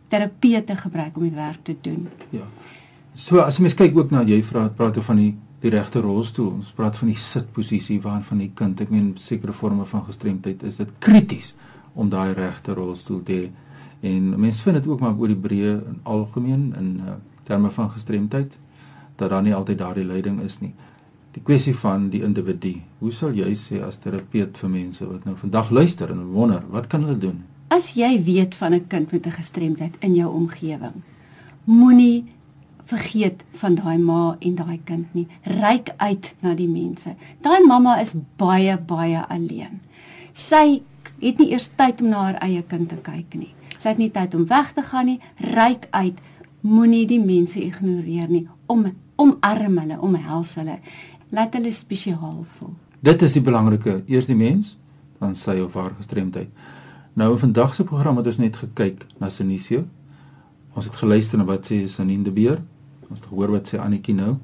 terapeute 0.10 0.76
gebruik 0.76 1.18
om 1.18 1.28
die 1.28 1.36
werk 1.36 1.62
te 1.64 1.76
doen. 1.82 2.08
Ja. 2.34 2.48
So 3.14 3.44
as 3.44 3.60
jy 3.60 3.68
mens 3.68 3.78
kyk 3.78 3.98
ook 3.98 4.10
na 4.16 4.24
jy 4.26 4.42
vra 4.48 4.66
praat 4.74 4.98
oor 4.98 5.06
van 5.06 5.22
die 5.22 5.34
die 5.60 5.72
regte 5.74 6.02
rolstoel. 6.04 6.52
Ons 6.62 6.72
praat 6.76 6.98
van 7.00 7.12
die 7.12 7.20
sitposisie 7.20 8.00
waarvan 8.02 8.28
van 8.30 8.44
die 8.44 8.52
kind, 8.56 8.82
ek 8.82 8.92
meen 8.94 9.14
sekere 9.20 9.54
forme 9.54 9.86
van 9.90 10.06
gestremdheid 10.08 10.64
is 10.64 10.80
dit 10.80 10.94
krities 11.04 11.54
om 12.00 12.10
daai 12.10 12.34
regte 12.38 12.76
rolstoel 12.78 13.24
te 13.28 13.36
hê. 13.36 13.50
En 14.10 14.30
mense 14.40 14.64
vind 14.64 14.80
dit 14.80 14.88
ook 14.88 15.02
maar 15.04 15.18
oor 15.20 15.28
die 15.28 15.40
breë 15.40 15.74
in 15.92 16.00
algemeen 16.08 16.70
in 16.80 16.92
uh, 17.04 17.18
terme 17.44 17.72
van 17.76 17.90
gestremdheid 17.92 18.56
dat 19.20 19.34
daar 19.34 19.44
nie 19.44 19.56
altyd 19.56 19.82
daardie 19.82 20.08
leiding 20.08 20.40
is 20.46 20.62
nie. 20.62 20.72
Die 21.36 21.44
kwessie 21.44 21.76
van 21.76 22.08
die 22.10 22.24
individu. 22.24 22.78
Hoe 23.04 23.12
sal 23.12 23.36
jy 23.36 23.52
sê 23.60 23.82
as 23.84 24.00
terapeut 24.00 24.58
vir 24.58 24.72
mense 24.72 25.06
wat 25.06 25.28
nou 25.28 25.36
vandag 25.38 25.74
luister 25.76 26.12
en 26.14 26.30
wonder, 26.32 26.64
wat 26.72 26.88
kan 26.88 27.04
hulle 27.04 27.20
doen? 27.20 27.44
As 27.70 27.92
jy 28.00 28.16
weet 28.24 28.56
van 28.56 28.74
'n 28.74 28.88
kind 28.88 29.12
met 29.12 29.28
'n 29.28 29.36
gestremdheid 29.36 29.98
in 30.00 30.16
jou 30.16 30.32
omgewing, 30.34 31.04
moenie 31.66 32.26
vergeet 32.90 33.44
van 33.62 33.76
daai 33.78 33.98
ma 34.02 34.36
en 34.40 34.56
daai 34.58 34.80
kind 34.86 35.14
nie. 35.14 35.28
Ryk 35.44 35.94
uit 35.98 36.34
na 36.42 36.56
die 36.58 36.70
mense. 36.70 37.14
Daai 37.46 37.62
mamma 37.68 38.00
is 38.02 38.16
baie 38.42 38.78
baie 38.78 39.22
alleen. 39.30 39.80
Sy 40.34 40.82
het 41.20 41.40
nie 41.42 41.52
eers 41.52 41.70
tyd 41.78 42.02
om 42.02 42.10
na 42.10 42.24
haar 42.30 42.40
eie 42.46 42.64
kind 42.64 42.90
te 42.90 42.98
kyk 43.04 43.38
nie. 43.38 43.54
Sy 43.78 43.94
het 43.94 44.02
nie 44.02 44.12
tyd 44.12 44.36
om 44.36 44.48
weg 44.50 44.74
te 44.74 44.84
gaan 44.84 45.12
nie. 45.12 45.20
Ryk 45.54 45.88
uit. 45.92 46.18
Moenie 46.62 47.06
die 47.08 47.22
mense 47.22 47.60
ignoreer 47.62 48.28
nie. 48.28 48.48
Om 48.68 48.90
omarm 49.20 49.78
hulle, 49.80 50.00
omhels 50.04 50.56
hulle. 50.60 50.80
Laat 51.36 51.56
hulle 51.56 51.72
spesiaal 51.76 52.42
voel. 52.58 52.74
Dit 53.06 53.22
is 53.24 53.38
die 53.38 53.44
belangrike. 53.44 54.02
Eers 54.12 54.28
die 54.28 54.36
mens, 54.36 54.76
dan 55.22 55.36
sy 55.40 55.60
of 55.64 55.78
haar 55.80 55.94
gestremdheid. 56.00 56.50
Nou 57.20 57.32
in 57.34 57.40
vandag 57.40 57.76
se 57.76 57.84
program 57.84 58.20
het 58.20 58.28
ons 58.32 58.42
net 58.42 58.60
gekyk 58.60 59.06
na 59.20 59.30
Sinisio. 59.30 59.86
Ons 60.76 60.88
het 60.88 61.00
geluister 61.00 61.40
na 61.40 61.48
wat 61.48 61.68
sê 61.68 61.84
Sanine 61.88 62.24
de 62.28 62.32
Beer. 62.32 62.60
Ons 63.10 63.20
het 63.20 63.30
gehoor 63.30 63.52
wat 63.52 63.68
sê 63.68 63.80
Annetjie 63.80 64.16
nou 64.16 64.38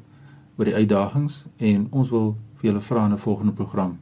oor 0.58 0.66
die 0.66 0.76
uitdagings 0.76 1.46
en 1.58 1.88
ons 1.92 2.10
wil 2.10 2.36
vir 2.60 2.72
julle 2.72 2.82
vra 2.82 3.06
in 3.06 3.14
'n 3.14 3.18
volgende 3.18 3.54
program 3.54 3.98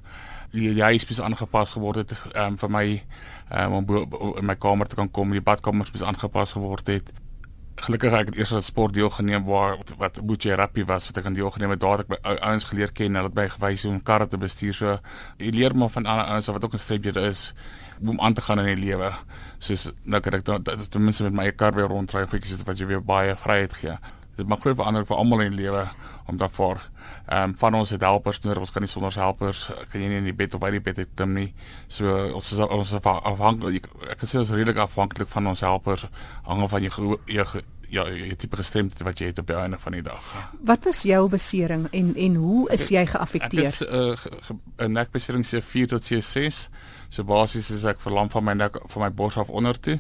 Die 0.55 0.71
jy 0.73 0.95
spesiaal 0.99 1.29
aangepas 1.29 1.75
geword 1.77 2.03
het 2.03 2.15
um, 2.33 2.57
vir 2.57 2.73
my 2.73 2.85
um, 3.53 3.79
om 3.83 4.37
in 4.41 4.49
my 4.49 4.57
kamer 4.57 4.89
te 4.89 4.97
kan 4.97 5.11
kom, 5.13 5.35
die 5.37 5.45
badkamer 5.45 5.87
spesiaal 5.87 6.15
aangepas 6.15 6.57
geword 6.57 6.89
het. 6.89 7.13
Gelukkig 7.79 8.13
ek 8.13 8.31
het 8.33 8.37
eers 8.37 8.53
aan 8.53 8.63
sport 8.63 8.95
deelgeneem 8.95 9.45
waar 9.47 9.79
wat 10.01 10.19
Boetje 10.27 10.55
Rappie 10.59 10.85
was 10.85 11.07
wat 11.07 11.21
ek 11.21 11.29
aan 11.31 11.37
deelgeneem 11.37 11.71
het 11.71 11.81
daar 11.81 12.01
het 12.01 12.09
ek 12.09 12.15
by 12.17 12.37
ouens 12.51 12.65
geleer 12.65 12.91
ken 12.93 13.15
hulle 13.15 13.31
het 13.31 13.37
my 13.39 13.49
gewys 13.55 13.85
hoe 13.87 13.93
om 13.93 14.01
karre 14.03 14.27
te 14.27 14.41
bestuur 14.41 14.75
so 14.75 14.97
jy 15.39 15.53
leer 15.55 15.77
maar 15.77 15.93
van 15.95 16.07
ander 16.07 16.27
ouens 16.27 16.51
wat 16.51 16.65
ook 16.65 16.75
'n 16.75 16.83
streepjie 16.83 17.15
is 17.29 17.53
om 18.07 18.21
aan 18.21 18.35
te 18.35 18.41
gaan 18.41 18.59
in 18.59 18.67
die 18.67 18.85
lewe. 18.87 19.13
Soos 19.59 19.89
nou 20.03 20.21
kan 20.23 20.39
ek 20.39 20.45
ten 20.45 21.03
minste 21.03 21.27
met 21.27 21.33
my 21.33 21.51
kar 21.53 21.75
weer 21.75 21.91
rondry, 21.91 22.27
goedjies 22.27 22.63
wat 22.67 22.79
jy 22.79 22.87
weer 22.87 23.03
baie 23.03 23.37
vryheid 23.37 23.73
gee. 23.73 23.97
Dit 24.39 24.47
maak 24.47 24.63
groot 24.63 24.79
verandering 24.79 25.09
vir 25.09 25.19
almal 25.19 25.41
in 25.45 25.57
die 25.57 25.65
lewe 25.65 25.89
om 26.31 26.37
daarvoor. 26.39 26.83
Ehm 27.27 27.51
um, 27.51 27.55
van 27.59 27.75
ons 27.75 27.91
het 27.91 28.05
helpers 28.07 28.41
nodig, 28.45 28.63
ons 28.63 28.75
kan 28.75 28.85
nie 28.85 28.91
sonder 28.91 29.15
helpers 29.19 29.65
kan 29.91 30.01
jy 30.01 30.09
nie 30.13 30.21
in 30.23 30.29
die 30.31 30.37
bed 30.37 30.55
of 30.55 30.63
uit 30.63 30.77
die 30.77 30.85
bed 30.91 31.01
het 31.03 31.15
klim 31.15 31.35
nie. 31.35 31.49
So 31.89 32.15
ons 32.35 32.53
is 32.53 32.63
ons 32.63 32.93
is 32.93 33.09
afhanklik 33.09 33.89
ek 34.11 34.23
kan 34.23 34.31
sê 34.31 34.39
ons 34.39 34.53
is 34.53 34.55
redelik 34.55 34.79
afhanklik 34.85 35.29
van 35.33 35.51
ons 35.51 35.65
helpers 35.67 36.07
hang 36.47 36.63
af 36.63 36.71
van 36.71 36.87
jou 36.87 37.19
jou 37.27 37.49
ja, 37.89 38.05
jy 38.13 38.37
tipe 38.37 38.59
gestremdheid 38.61 39.05
wat 39.07 39.21
jy 39.21 39.31
het 39.31 39.41
op 39.41 39.49
die 39.49 39.57
einde 39.57 39.79
van 39.81 39.97
die 39.97 40.05
dag. 40.05 40.31
Wat 40.69 40.85
was 40.89 41.03
jou 41.09 41.23
besering 41.33 41.89
en 41.97 42.13
en 42.17 42.35
hoe 42.43 42.69
is 42.75 42.89
jy 42.93 43.07
geaffekteer? 43.09 43.73
Ek 43.73 43.73
is 43.73 43.83
'n 43.83 44.61
uh, 44.79 44.87
nekbesering 44.87 45.45
C4 45.47 45.89
tot 45.95 46.05
C6. 46.05 46.69
So 47.09 47.25
basies 47.25 47.71
is 47.71 47.85
ek 47.89 48.03
verlam 48.05 48.29
van 48.29 48.45
my 48.45 48.55
nek 48.55 48.77
van 48.93 49.03
my 49.03 49.11
bors 49.11 49.39
af 49.41 49.49
onder 49.49 49.79
toe. 49.81 49.97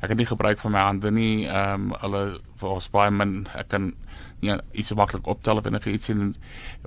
Ek 0.00 0.12
het 0.12 0.18
nie 0.18 0.26
gebruik 0.26 0.60
van 0.62 0.72
my 0.72 0.84
hande 0.86 1.10
nie. 1.10 1.46
Ehm 1.48 1.90
um, 1.90 1.96
hulle 2.04 2.22
was 2.62 2.86
baie 2.90 3.10
min. 3.10 3.48
Ek 3.58 3.68
kan 3.68 3.92
nie 4.42 4.54
iets 4.74 4.92
maklik 4.98 5.26
optel 5.30 5.60
of 5.60 5.66
enige 5.66 5.92
iets 5.92 6.10
in 6.10 6.34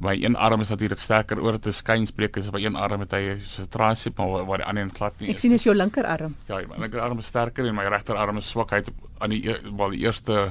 my 0.03 0.15
een 0.19 0.35
arm 0.35 0.61
is 0.61 0.71
natuurlik 0.73 0.99
sterker 0.99 1.39
oor 1.43 1.59
te 1.59 1.71
skynspreek 1.71 2.39
is 2.41 2.49
by 2.51 2.59
een 2.63 2.75
arm 2.75 2.99
met 3.03 3.15
hy 3.15 3.37
so 3.47 3.63
tricep 3.71 4.19
maar 4.19 4.43
waar 4.47 4.63
die 4.63 4.67
ander 4.67 4.83
een 4.83 4.95
glad 4.95 5.19
nie. 5.19 5.31
Ek 5.31 5.39
sien 5.39 5.55
is 5.55 5.63
jou 5.63 5.75
linkerarm. 5.75 6.35
Ja, 6.49 6.59
my 6.67 6.81
linkerarm 6.85 7.19
is 7.23 7.31
sterker 7.31 7.67
en 7.67 7.75
my 7.75 7.87
regterarm 7.87 8.41
is 8.43 8.51
swakheid 8.51 8.91
aan 9.23 9.35
die 9.35 9.43
wel 9.71 9.95
die 9.95 10.03
eerste 10.03 10.49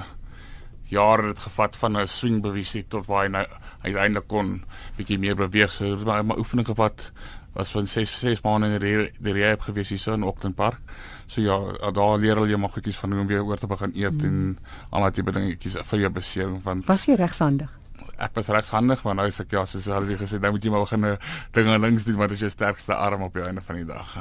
jare 0.88 1.33
het 1.33 1.45
gevat 1.45 1.76
van 1.76 1.97
'n 2.00 2.09
swing 2.09 2.43
bewisie 2.43 2.85
tot 2.88 3.07
waar 3.07 3.25
hy 3.25 3.31
nou 3.31 3.47
uiteindelik 3.85 4.28
kon 4.28 4.64
bietjie 4.97 5.19
meer 5.19 5.37
beweeg. 5.37 5.73
So 5.73 5.97
maar 6.04 6.25
'n 6.25 6.38
oefening 6.38 6.66
gevat 6.66 7.12
was 7.54 7.70
van 7.70 7.87
6 7.87 8.18
6 8.20 8.42
maande 8.42 8.66
in 8.66 8.82
die 8.82 9.11
die 9.23 9.32
rehab 9.37 9.64
gewees 9.66 9.88
hier 9.88 9.99
so 9.99 10.12
in 10.12 10.23
Auckland 10.23 10.56
Park. 10.56 10.80
So 11.26 11.40
ja, 11.40 11.56
daar 11.92 12.18
leer 12.18 12.37
hulle 12.37 12.50
jy 12.50 12.58
mag 12.61 12.75
goedjies 12.75 12.99
van 13.00 13.12
hoe 13.12 13.20
om 13.20 13.30
weer 13.30 13.44
oor 13.44 13.58
te 13.58 13.70
begin 13.70 13.94
eet 13.94 14.23
mm. 14.23 14.28
en 14.28 14.58
al 14.90 15.06
daai 15.06 15.16
tipe 15.16 15.32
dingetjies 15.32 15.78
vir 15.90 16.04
jou 16.04 16.12
besering 16.18 16.61
van 16.62 16.84
Was 16.90 17.06
jy 17.08 17.16
regshandig? 17.20 17.70
Ek 18.23 18.34
was 18.37 18.49
regshandig, 18.52 19.02
maar 19.02 19.16
nou 19.18 19.26
is 19.26 19.40
ek 19.42 19.54
ja, 19.56 19.64
soos 19.66 19.88
hulle 19.90 20.18
gesê, 20.18 20.38
nou 20.42 20.52
moet 20.54 20.64
jy 20.64 20.70
maar 20.70 20.84
begin 20.84 21.06
dinge 21.56 21.78
links 21.82 22.06
doen 22.06 22.20
want 22.20 22.34
dit 22.34 22.38
is 22.38 22.46
jou 22.46 22.52
sterkste 22.52 22.94
arm 22.94 23.26
op 23.26 23.34
die 23.34 23.46
einde 23.46 23.62
van 23.64 23.80
die 23.80 23.88
dag. 23.88 24.16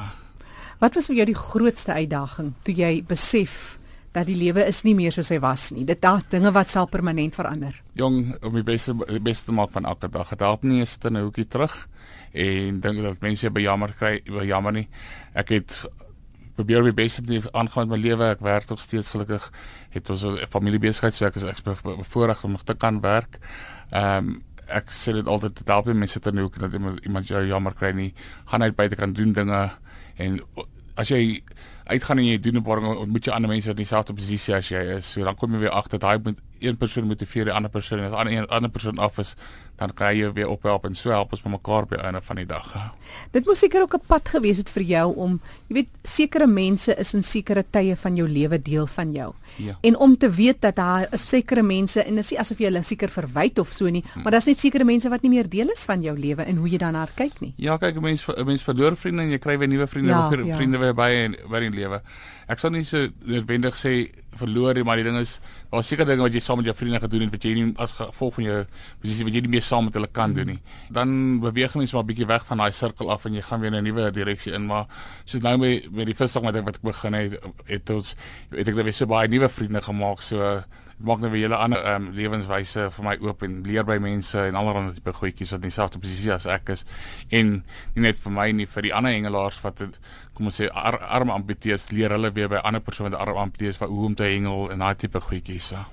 Wat 0.81 0.97
was 0.97 1.07
vir 1.09 1.21
jou 1.21 1.29
die 1.29 1.37
grootste 1.37 1.93
uitdaging 1.93 2.53
toe 2.65 2.75
jy 2.75 2.97
besef 3.07 3.77
dat 4.13 4.27
die 4.29 4.37
lewe 4.37 4.65
is 4.69 4.83
nie 4.85 4.93
meer 4.95 5.11
soos 5.11 5.31
hy 5.33 5.39
was 5.41 5.71
nie. 5.73 5.85
Dit 5.89 6.01
daar 6.03 6.21
dinge 6.29 6.51
wat 6.53 6.69
sal 6.69 6.87
permanent 6.91 7.35
verander. 7.35 7.75
Jong, 7.97 8.35
om 8.45 8.53
die 8.53 8.65
beste 8.65 8.93
die 9.09 9.21
beste 9.23 9.53
maak 9.55 9.73
van 9.73 9.89
elke 9.89 10.09
dag. 10.09 10.29
Dit 10.29 10.45
help 10.45 10.63
nie 10.63 10.79
eens 10.79 10.95
te 10.97 11.09
'n 11.09 11.21
hoekie 11.21 11.47
terug 11.47 11.87
en 12.33 12.79
dink 12.79 13.01
dat 13.01 13.21
mense 13.21 13.51
bejammer 13.51 13.93
kry, 13.97 14.21
bejammer 14.25 14.73
nie. 14.73 14.87
Ek 15.33 15.49
het 15.49 15.85
probeer 16.55 16.83
my 16.83 16.93
bes 16.93 17.19
op 17.19 17.27
die 17.27 17.41
aangaan 17.51 17.87
met 17.87 17.97
my 17.97 18.03
lewe. 18.03 18.29
Ek 18.29 18.39
werk 18.39 18.69
nog 18.69 18.79
steeds 18.79 19.09
gelukkig. 19.09 19.51
Het 19.89 20.09
ons 20.09 20.23
'n 20.23 20.47
familiebesigheid, 20.49 21.13
so 21.13 21.25
ek 21.25 21.35
is 21.35 21.43
ek 21.43 21.63
bevoorreg 21.83 22.43
om 22.43 22.51
nog 22.51 22.63
te 22.63 22.73
kan 22.73 23.01
werk. 23.01 23.39
Ehm 23.91 24.17
um, 24.17 24.43
ek 24.67 24.89
sê 24.89 25.13
dit 25.13 25.27
altyd 25.27 25.55
te 25.55 25.71
help 25.71 25.85
mense 25.85 26.19
te 26.19 26.31
nou 26.31 26.49
dat 26.57 26.73
iemand, 26.73 26.99
iemand 27.03 27.27
jou 27.27 27.47
jammer 27.47 27.73
kry 27.73 27.91
nie. 27.91 28.13
Gaan 28.45 28.63
uit 28.63 28.75
buite 28.75 28.95
kan 28.95 29.13
doen 29.13 29.33
dinge 29.33 29.71
en 30.17 30.39
as 30.95 31.09
jy 31.09 31.43
uitgaan 31.85 32.17
en 32.17 32.25
jy 32.25 32.39
doen 32.39 32.55
'n 32.55 32.63
paar 32.63 32.81
ontmoet 32.81 33.25
jy 33.25 33.31
ander 33.31 33.49
mense 33.49 33.69
in 33.69 33.75
dieselfde 33.75 34.13
posisie 34.13 34.55
as 34.55 34.69
jy 34.69 34.97
is. 34.97 35.11
So 35.11 35.23
dan 35.23 35.35
kom 35.35 35.51
jy 35.51 35.59
weer 35.59 35.69
agter 35.69 35.99
daai 35.99 36.19
moet 36.23 36.39
een 36.63 36.77
persoon 36.77 37.07
motiveer 37.07 37.45
die 37.49 37.53
ander 37.53 37.71
persoon 37.71 37.99
en 37.99 38.11
as 38.11 38.17
ander 38.17 38.33
een 38.33 38.47
ander 38.47 38.71
persoon 38.71 38.97
af 38.97 39.17
is, 39.17 39.35
dan 39.81 39.93
kry 39.97 40.13
jy 40.19 40.29
weer 40.33 40.49
ophelp 40.51 40.85
en 40.85 40.95
so 40.95 41.11
help 41.13 41.33
ons 41.33 41.43
mekaar 41.43 41.87
by 41.89 41.99
einde 42.01 42.21
van 42.21 42.39
die 42.39 42.45
dag. 42.49 42.69
Dit 43.35 43.47
moes 43.49 43.59
seker 43.59 43.81
ook 43.81 43.95
'n 43.95 44.05
pad 44.07 44.29
gewees 44.29 44.57
het 44.57 44.69
vir 44.69 44.83
jou 44.83 45.15
om, 45.15 45.39
jy 45.67 45.73
weet, 45.73 45.89
sekere 46.03 46.47
mense 46.47 46.95
is 46.95 47.13
in 47.13 47.23
sekere 47.23 47.63
tye 47.69 47.95
van 47.95 48.15
jou 48.15 48.27
lewe 48.27 48.61
deel 48.61 48.87
van 48.87 49.11
jou. 49.11 49.33
Ja. 49.57 49.77
En 49.81 49.97
om 49.97 50.17
te 50.17 50.29
weet 50.29 50.61
dat 50.61 50.75
daar 50.75 51.07
is 51.11 51.27
sekere 51.27 51.63
mense 51.63 52.03
en 52.03 52.15
dit 52.15 52.23
is 52.23 52.31
nie 52.31 52.39
asof 52.39 52.57
jy 52.57 52.65
hulle 52.65 52.83
seker 52.83 53.09
verwyd 53.09 53.59
of 53.59 53.71
so 53.71 53.89
nie, 53.89 54.03
hmm. 54.13 54.23
maar 54.23 54.31
daar's 54.31 54.45
net 54.45 54.59
sekere 54.59 54.83
mense 54.83 55.09
wat 55.09 55.21
nie 55.21 55.29
meer 55.29 55.49
deel 55.49 55.69
is 55.69 55.85
van 55.85 56.01
jou 56.01 56.17
lewe 56.17 56.43
en 56.43 56.57
hoe 56.57 56.69
jy 56.69 56.77
daarna 56.77 57.07
kyk 57.15 57.39
nie. 57.41 57.53
Ja, 57.57 57.77
kyk, 57.77 57.95
'n 57.95 58.01
mens 58.01 58.27
'n 58.27 58.45
mens 58.45 58.63
verloor 58.63 58.95
vriende 58.95 59.21
en 59.21 59.29
jy 59.29 59.37
kry 59.37 59.57
weer 59.57 59.67
nuwe 59.67 59.87
vriende, 59.87 60.11
ja, 60.11 60.29
ja. 60.45 60.55
vriende 60.55 60.77
weer 60.77 60.93
by 60.93 61.09
in 61.09 61.35
by 61.49 61.57
in 61.57 61.73
lewe. 61.73 62.01
Ek 62.47 62.59
sal 62.59 62.71
nie 62.71 62.83
so 62.83 63.07
noodwendig 63.23 63.75
sê 63.75 64.22
verloor 64.39 64.73
nie, 64.73 64.83
maar 64.83 64.99
die 64.99 65.05
ding 65.07 65.17
is 65.19 65.39
daar's 65.71 65.87
seker 65.87 66.05
dinge 66.05 66.21
wat 66.21 66.33
jy 66.33 66.41
saam 66.43 66.59
met 66.61 66.69
jou 66.69 66.75
vriende 66.75 66.99
gedoen 66.99 67.25
het 67.25 67.31
wat 67.31 67.43
jy 67.47 67.53
nie 67.57 67.73
as 67.81 67.95
gevolg 67.97 68.35
van 68.37 68.43
jou 68.43 68.59
posisie 69.01 69.25
wat 69.27 69.33
jy 69.33 69.41
nie 69.45 69.53
meer 69.55 69.65
saam 69.65 69.87
met 69.89 69.97
hulle 69.97 70.09
kan 70.11 70.33
doen 70.33 70.53
nie. 70.53 70.59
Dan 70.93 71.39
beweeg 71.43 71.75
mens 71.75 71.93
maar 71.93 72.03
'n 72.03 72.11
bietjie 72.11 72.27
weg 72.27 72.45
van 72.45 72.57
daai 72.57 72.71
sirkel 72.71 73.11
af 73.11 73.25
en 73.25 73.33
jy 73.33 73.41
gaan 73.41 73.59
weer 73.61 73.73
in 73.73 73.77
'n 73.77 73.83
nuwe 73.83 74.11
direksie 74.11 74.53
in, 74.53 74.65
maar 74.65 74.85
soos 75.25 75.41
nou 75.41 75.57
met 75.57 75.91
met 75.91 76.05
die 76.05 76.15
visdag 76.15 76.43
wat 76.43 76.55
ek 76.55 76.81
begin 76.81 77.13
het, 77.13 77.39
het 77.65 77.89
ons 77.89 78.15
het 78.49 78.67
ek 78.67 78.75
net 78.75 78.83
weer 78.83 78.93
so 78.93 79.05
baie 79.05 79.27
nuwe 79.27 79.49
vriende 79.49 79.81
gemaak 79.81 80.21
so 80.21 80.63
maak 81.03 81.23
nou 81.23 81.31
weer 81.31 81.47
hele 81.47 81.59
ander 81.59 81.83
um, 81.93 82.09
lewenswyse 82.15 82.89
vir 82.95 83.05
my 83.05 83.15
oop 83.21 83.43
en 83.43 83.61
leer 83.67 83.85
by 83.87 83.97
mense 84.03 84.39
en 84.39 84.55
allerlei 84.59 84.93
tipe 84.97 85.13
goedjies 85.13 85.51
wat 85.53 85.61
in 85.61 85.69
dieselfde 85.69 85.99
posisie 86.03 86.33
as 86.35 86.47
ek 86.49 86.73
is 86.77 86.85
en 87.29 87.55
nie 87.95 88.05
net 88.07 88.21
vir 88.23 88.35
my 88.37 88.51
nie 88.51 88.67
vir 88.75 88.87
die 88.87 88.93
ander 88.93 89.15
hengelaars 89.15 89.59
wat 89.63 89.83
het, 89.85 89.99
kom 90.33 90.51
ons 90.51 90.61
sê 90.61 90.69
ar, 90.69 90.99
arm 91.19 91.33
amputees 91.33 91.89
leer 91.91 92.15
hulle 92.15 92.31
weer 92.35 92.51
by 92.51 92.63
ander 92.63 92.83
persone 92.83 93.11
wat 93.11 93.19
arm 93.19 93.41
amputees 93.47 93.81
wat 93.83 93.91
hoe 93.91 94.07
om 94.11 94.15
te 94.15 94.29
hengel 94.29 94.71
en 94.71 94.85
daai 94.85 94.95
tipe 94.95 95.21
goedjies 95.21 95.73
so. 95.73 95.83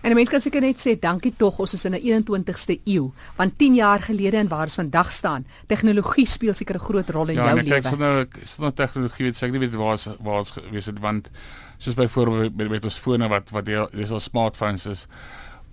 En 0.00 0.10
'n 0.10 0.14
mens 0.14 0.28
kan 0.28 0.40
seker 0.40 0.60
net 0.60 0.80
sê 0.80 0.98
dankie 0.98 1.34
tog 1.36 1.58
ons 1.58 1.74
is 1.74 1.84
in 1.84 1.94
'n 1.94 2.02
21ste 2.02 2.80
eeu 2.84 3.12
want 3.36 3.58
10 3.58 3.74
jaar 3.74 4.00
gelede 4.00 4.36
en 4.36 4.48
waar 4.48 4.62
ons 4.62 4.74
vandag 4.74 5.12
staan 5.12 5.46
tegnologie 5.66 6.26
speel 6.26 6.54
seker 6.54 6.74
'n 6.74 6.78
groot 6.88 7.10
rol 7.10 7.28
in 7.28 7.34
ja, 7.34 7.44
jou 7.44 7.54
lewe. 7.54 7.68
Ja, 7.68 7.74
kyk 7.74 7.86
sonder 7.86 8.28
sonder 8.44 8.74
tegnologie 8.74 9.24
weet 9.24 9.42
ek 9.42 9.50
nie 9.50 9.58
weet 9.58 9.74
waar 9.74 9.92
ons 9.92 10.08
waar 10.20 10.38
ons 10.38 10.54
wees 10.70 10.86
het 10.86 10.98
want 10.98 11.30
soos 11.80 11.96
byvoorbeeld 11.96 12.56
met, 12.56 12.68
met 12.70 12.84
ons 12.84 12.98
fone 12.98 13.28
wat 13.28 13.52
wat 13.56 13.70
dis 13.92 14.10
al 14.10 14.20
smartphones 14.20 14.86
is 14.86 15.06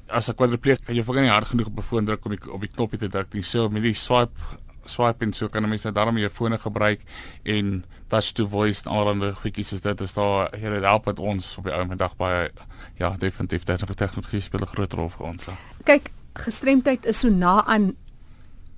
as 0.08 0.30
'n 0.30 0.36
kwadripleeg 0.40 0.80
kan 0.86 0.96
jy 0.96 1.04
vir 1.04 1.22
nie 1.22 1.30
hard 1.30 1.52
genoeg 1.52 1.68
op 1.68 1.80
'n 1.80 1.90
foon 1.90 2.06
druk 2.06 2.26
om 2.26 2.32
die 2.32 2.52
op 2.52 2.62
die 2.62 2.72
knoppie 2.72 3.00
te 3.00 3.10
druk 3.10 3.34
nie 3.34 3.44
so 3.44 3.70
met 3.70 3.84
die 3.84 3.94
swipe 3.94 4.58
swipe 4.86 5.26
en 5.26 5.34
so 5.34 5.50
kan 5.50 5.64
'n 5.64 5.70
mens 5.70 5.84
net 5.84 5.96
daarmee 5.96 6.24
jou 6.24 6.32
fone 6.32 6.58
gebruik 6.58 7.02
en 7.44 7.84
touch 8.08 8.32
to 8.34 8.48
voice 8.48 8.84
en 8.86 8.92
allerlei 8.92 9.34
goedjies 9.34 9.74
is 9.74 9.82
dit 9.82 10.02
is 10.02 10.14
daar 10.14 10.56
hier 10.56 10.72
het 10.72 10.84
help 10.84 11.06
met 11.06 11.20
ons 11.20 11.58
op 11.58 11.64
die 11.64 11.74
ou 11.74 11.86
middag 11.86 12.16
baie 12.16 12.52
ja 12.96 13.16
definitief 13.18 13.64
dit 13.64 13.82
het 13.82 13.98
tegnologie 13.98 14.42
speel 14.42 14.62
'n 14.62 14.66
groot 14.76 14.94
rol 14.94 15.10
vir 15.10 15.26
ons. 15.26 15.44
So. 15.44 15.52
Kyk, 15.84 16.12
gestremdheid 16.34 17.06
is 17.06 17.20
so 17.20 17.30
na 17.30 17.66
aan 17.66 17.96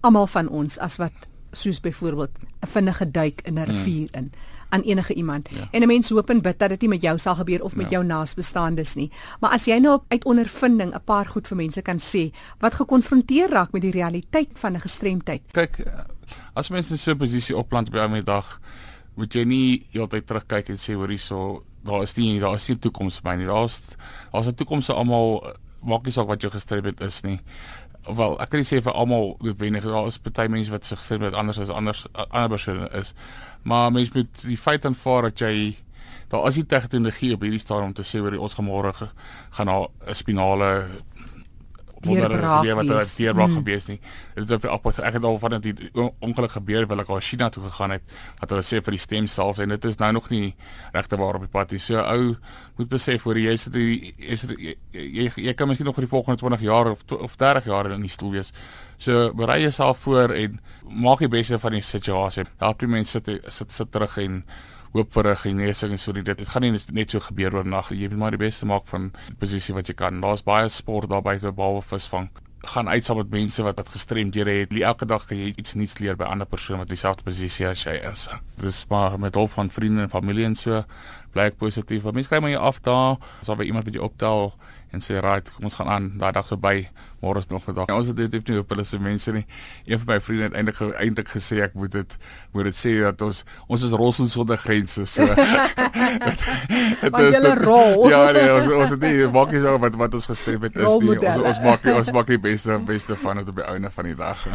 almal 0.02 0.28
van 0.28 0.48
ons 0.48 0.78
as 0.78 0.98
wat 0.98 1.14
soos 1.52 1.80
byvoorbeeld 1.80 2.32
'n 2.62 2.68
vinnige 2.68 3.12
duik 3.12 3.42
in 3.42 3.54
'n 3.54 3.64
hmm. 3.64 3.74
rivier 3.74 4.10
in 4.12 4.32
aan 4.70 4.82
enige 4.82 5.14
iemand. 5.14 5.50
Ja. 5.50 5.68
En 5.72 5.82
'n 5.82 5.88
mens 5.88 6.10
hoop 6.10 6.30
en 6.30 6.42
bid 6.42 6.60
dat 6.60 6.70
dit 6.70 6.82
nie 6.82 6.90
met 6.90 7.02
jou 7.02 7.18
sal 7.18 7.36
gebeur 7.36 7.64
of 7.64 7.76
met 7.76 7.86
ja. 7.86 7.92
jou 7.92 8.06
naasbestaandes 8.06 8.96
nie. 8.96 9.12
Maar 9.40 9.52
as 9.52 9.66
jy 9.66 9.78
nou 9.78 10.02
uit 10.08 10.26
ondervinding 10.26 10.94
'n 10.94 11.04
paar 11.04 11.26
goed 11.26 11.48
vir 11.48 11.58
mense 11.58 11.82
kan 11.82 12.00
sê 12.00 12.32
wat 12.60 12.74
gekonfronteer 12.74 13.50
raak 13.50 13.72
met 13.72 13.82
die 13.82 13.92
realiteit 13.92 14.50
van 14.54 14.74
'n 14.74 14.80
gestremdheid. 14.80 15.42
Kyk, 15.52 15.84
as 16.54 16.70
mense 16.70 16.92
in 16.92 16.98
so 16.98 17.12
'n 17.12 17.18
posisie 17.18 17.58
opland 17.58 17.90
by 17.90 17.98
'n 17.98 18.24
dag, 18.24 18.60
moet 19.16 19.34
jy 19.34 19.44
nie 19.44 19.86
heeltyd 19.90 20.28
terugkyk 20.28 20.70
en 20.70 20.78
sê 20.78 20.94
hoor 20.94 21.10
hierso, 21.10 21.64
daar 21.84 22.02
is 22.02 22.16
nie 22.16 22.40
daar 22.40 22.56
is 22.56 22.68
nie 22.68 22.80
toekoms 22.80 23.20
vir 23.20 23.32
my 23.32 23.38
nie. 23.38 23.46
Daar's 23.46 23.82
daar's 24.32 24.48
'n 24.48 24.56
toekoms 24.56 24.86
vir 24.86 24.96
almal 24.96 25.56
maak 25.82 26.04
nie 26.04 26.12
saak 26.12 26.28
wat 26.28 26.42
jou 26.42 26.52
gestremdheid 26.52 27.02
is 27.02 27.22
nie 27.24 27.40
wel 28.08 28.38
ek 28.42 28.52
kan 28.52 28.62
nie 28.62 28.68
sê 28.68 28.80
vir 28.84 28.96
almal 28.96 29.36
noodwendig 29.44 29.86
daar 29.86 30.08
is 30.08 30.20
party 30.22 30.48
mense 30.52 30.72
wat 30.72 30.86
sig 30.86 31.02
sê 31.06 31.20
met 31.20 31.34
anders 31.34 31.60
as 31.60 31.70
anders 31.70 32.06
ander 32.14 32.50
persone 32.50 32.90
is 33.00 33.14
maar 33.64 33.92
mense 33.92 34.12
moet 34.14 34.42
die 34.46 34.58
feit 34.58 34.86
aanvaar 34.86 35.30
dat 35.30 35.40
jy 35.40 35.76
daar 36.30 36.48
is 36.48 36.56
nie 36.60 36.66
tegnologie 36.66 37.34
op 37.34 37.42
hierdie 37.42 37.60
stadium 37.60 37.92
om 37.92 37.94
te 37.98 38.06
sê 38.06 38.22
oor 38.22 38.38
ons 38.38 38.56
gemôre 38.60 38.94
gaan 38.94 39.66
na 39.66 39.88
'n 40.08 40.16
spinale 40.16 41.02
deurbraak 42.06 42.66
wat 42.80 42.92
wat 42.94 43.14
deurbraak 43.18 43.52
hmm. 43.52 43.58
gebeur 43.62 43.84
nie. 43.88 44.00
Dit 44.36 44.50
is 44.50 44.56
of 44.56 44.66
op 44.78 44.88
ek 44.92 45.18
het 45.18 45.24
al 45.24 45.40
van 45.40 45.56
dit 45.60 45.82
ongeluk 46.20 46.52
gebeur 46.52 46.88
wil 46.88 47.04
ek 47.04 47.10
al 47.10 47.22
China 47.26 47.50
toe 47.50 47.64
gegaan 47.64 47.96
het 47.98 48.16
wat 48.40 48.54
hulle 48.54 48.66
sê 48.66 48.82
vir 48.86 48.98
die 48.98 49.02
stemsels 49.04 49.60
en 49.60 49.76
dit 49.76 49.86
is 49.86 50.00
nou 50.00 50.12
nog 50.18 50.30
nie 50.30 50.56
regte 50.94 51.20
waar 51.20 51.40
op 51.40 51.46
die 51.48 51.52
pad 51.52 51.74
is. 51.78 51.86
So 51.86 52.02
ou 52.02 52.36
moet 52.78 52.90
besef 52.90 53.24
hoor 53.28 53.38
jy 53.38 53.56
sit 53.58 53.76
is 53.76 54.46
jy, 54.48 54.76
jy, 54.92 55.30
jy 55.36 55.54
kan 55.54 55.68
miskien 55.68 55.90
nog 55.90 55.98
vir 56.00 56.08
die 56.08 56.14
volgende 56.14 56.42
20 56.42 56.66
jaar 56.68 56.92
of 56.94 57.04
of 57.20 57.36
30 57.36 57.70
jaar 57.70 57.92
in 57.92 58.06
die 58.06 58.12
stoel 58.12 58.38
wees. 58.38 58.54
So 58.98 59.32
berei 59.34 59.62
jouself 59.62 60.04
voor 60.04 60.36
en 60.36 60.60
maak 60.90 61.22
die 61.24 61.32
beste 61.32 61.60
van 61.60 61.78
die 61.78 61.86
situasie. 61.86 62.44
Help 62.60 62.80
die 62.80 62.90
mense 62.92 63.20
sit 63.20 63.54
sit 63.54 63.72
sit 63.72 63.92
terug 63.92 64.18
en 64.18 64.44
hoop 64.94 65.14
vir 65.14 65.28
'n 65.32 65.38
genesing 65.38 65.92
en 65.92 66.00
so 66.00 66.12
dit 66.12 66.26
dit 66.26 66.50
gaan 66.50 66.62
nie 66.62 66.80
net 66.92 67.10
so 67.12 67.20
gebeur 67.20 67.56
oornag 67.56 67.90
jy 67.90 68.10
moet 68.10 68.18
maar 68.18 68.32
die 68.32 68.46
beste 68.46 68.66
maak 68.66 68.88
van 68.88 69.12
die 69.28 69.36
posisie 69.40 69.74
wat 69.76 69.88
jy 69.88 69.94
kan. 69.94 70.22
Daar's 70.22 70.44
baie 70.44 70.70
sport 70.70 71.10
daar 71.10 71.22
buite 71.22 71.52
behalwe 71.52 71.82
visvang. 71.82 72.30
Gaan 72.62 72.90
uit 72.90 73.06
saam 73.06 73.18
met 73.18 73.30
mense 73.30 73.64
wat 73.64 73.78
wat 73.78 73.90
gestremdhede 73.90 74.52
het. 74.52 74.74
Elke 74.82 75.06
dag 75.06 75.26
kan 75.26 75.38
jy 75.38 75.54
iets 75.56 75.74
nuuts 75.74 76.00
leer 76.00 76.16
by 76.16 76.24
ander 76.24 76.48
persone 76.48 76.80
wat 76.80 76.90
dieselfde 76.90 77.24
posisie 77.24 77.68
as 77.68 77.84
jy 77.84 78.00
is. 78.12 78.28
Dis 78.56 78.86
maar 78.90 79.20
met 79.20 79.36
hulp 79.36 79.52
van 79.52 79.70
vriende 79.70 80.02
en 80.02 80.10
familie 80.10 80.46
en 80.46 80.56
so 80.56 80.84
bly 81.32 81.44
ek 81.44 81.58
positief. 81.58 82.04
Want 82.04 82.16
mense 82.16 82.30
kry 82.30 82.40
maar 82.40 82.52
jy 82.52 82.58
af 82.58 82.82
daar 82.82 83.18
as 83.40 83.48
daar 83.48 83.64
iemand 83.64 83.86
wat 83.86 83.94
jy 83.94 84.02
optel 84.02 84.54
en 84.92 85.00
sê 85.00 85.22
right 85.22 85.54
kom 85.54 85.64
ons 85.64 85.76
gaan 85.76 85.88
aan. 85.88 86.18
Daai 86.18 86.32
dag 86.32 86.48
verby 86.48 86.90
môre 87.22 87.38
is 87.40 87.48
nog 87.48 87.68
'n 87.68 87.74
dag. 87.74 87.88
Ja, 87.88 87.98
ons 87.98 88.08
het 88.08 88.16
dit 88.16 88.48
nie 88.48 88.60
op 88.60 88.70
hulle 88.70 88.84
se 88.84 89.00
mense 89.00 89.32
nie. 89.32 89.46
Een 89.86 90.00
van 90.00 90.08
my 90.16 90.22
vriende 90.22 90.44
het 90.44 90.54
eintlik 90.54 90.80
eintlik 90.96 91.30
gesê 91.30 91.62
ek 91.62 91.74
moet 91.74 91.92
dit 91.92 92.18
moet 92.52 92.64
dit 92.64 92.76
sê 92.76 93.00
dat 93.02 93.22
ons 93.22 93.44
ons 93.68 93.82
is 93.84 93.92
rossens 93.92 94.32
sonder 94.32 94.58
grense. 94.58 95.06
So. 95.06 95.26
Maar 97.12 97.32
julle 97.32 97.56
rol. 97.56 98.08
Ja, 98.14 98.32
nee, 98.32 98.54
ons 98.54 98.74
ons 98.74 98.90
het 98.90 99.00
nie 99.00 99.28
maak 99.28 99.52
nie 99.52 99.62
so 99.62 99.78
wat 99.80 99.96
wat 99.96 100.14
ons 100.14 100.26
gestrem 100.26 100.62
het 100.62 100.76
is 100.76 100.98
nie. 101.00 101.18
Ons 101.20 101.48
ons 101.54 101.64
maak 101.64 101.86
ons 101.86 102.12
maak 102.12 102.28
die 102.28 102.40
beste 102.40 102.80
beste 102.86 103.16
van 103.16 103.42
dit 103.42 103.50
op 103.50 103.56
die 103.56 103.66
einde 103.66 103.92
van 103.94 104.04
die 104.06 104.16
dag. 104.16 104.48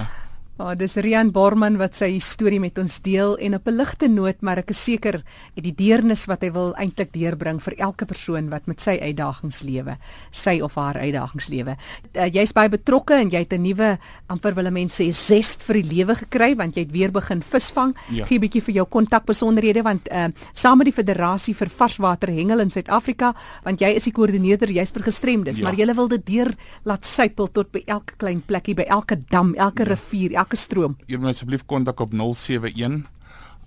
Ja. 0.56 0.64
Oh, 0.64 0.70
dis 0.78 0.94
Rian 0.94 1.32
Borman 1.34 1.80
wat 1.80 1.96
sy 1.98 2.20
storie 2.22 2.60
met 2.62 2.76
ons 2.78 3.00
deel 3.02 3.32
en 3.42 3.56
op 3.56 3.66
'n 3.66 3.74
ligte 3.74 4.06
noot, 4.08 4.40
maar 4.40 4.58
ek 4.58 4.70
is 4.70 4.84
seker 4.84 5.22
die 5.56 5.74
deernis 5.74 6.26
wat 6.26 6.42
hy 6.42 6.52
wil 6.52 6.74
eintlik 6.78 7.12
deurbring 7.12 7.60
vir 7.60 7.74
elke 7.78 8.06
persoon 8.06 8.50
wat 8.50 8.66
met 8.66 8.80
sy 8.80 8.96
uitdagings 9.02 9.62
lewe, 9.62 9.98
sy 10.30 10.60
of 10.62 10.74
haar 10.74 10.94
uitdagings 10.94 11.48
lewe. 11.48 11.76
Uh, 12.14 12.30
Jy's 12.30 12.52
baie 12.52 12.68
betrokke 12.68 13.14
en 13.14 13.30
jy 13.30 13.38
het 13.38 13.52
'n 13.52 13.62
nuwe 13.62 13.98
amper 14.28 14.54
wil 14.54 14.70
mense 14.70 15.02
sê 15.02 15.12
zest 15.12 15.64
vir 15.64 15.82
die 15.82 15.90
lewe 15.96 16.14
gekry 16.14 16.54
want 16.54 16.76
jy 16.76 16.82
het 16.82 16.92
weer 16.92 17.10
begin 17.10 17.42
visvang. 17.42 17.94
Ja. 18.12 18.24
Gee 18.24 18.38
'n 18.38 18.40
bietjie 18.40 18.62
vir 18.62 18.74
jou 18.74 18.86
kontakbesonderhede 18.86 19.82
want 19.82 20.08
uh, 20.12 20.28
saam 20.52 20.78
met 20.78 20.86
die 20.86 20.92
Federasie 20.92 21.54
vir 21.54 21.68
Varswater 21.68 22.28
Hengel 22.28 22.60
in 22.60 22.70
Suid-Afrika, 22.70 23.34
want 23.64 23.80
jy 23.80 23.88
is 23.96 24.04
die 24.04 24.12
koördineerder 24.12 24.70
jy's 24.70 24.92
vir 24.92 25.02
gestremdes, 25.02 25.58
ja. 25.58 25.64
maar 25.64 25.74
jy 25.74 25.94
wil 25.94 26.08
dit 26.08 26.26
deur 26.26 26.54
laat 26.84 27.04
sypel 27.04 27.48
tot 27.48 27.72
by 27.72 27.82
elke 27.86 28.14
klein 28.16 28.40
plekkie, 28.40 28.74
by 28.74 28.84
elke 28.88 29.18
dam, 29.30 29.54
elke 29.54 29.82
ja. 29.82 29.88
rivier, 29.88 30.32
elke 30.32 30.43
stroom. 30.52 30.98
Jy 31.08 31.16
moet 31.16 31.32
asseblief 31.32 31.64
kontak 31.64 32.00
op 32.00 32.12
071 32.12 33.06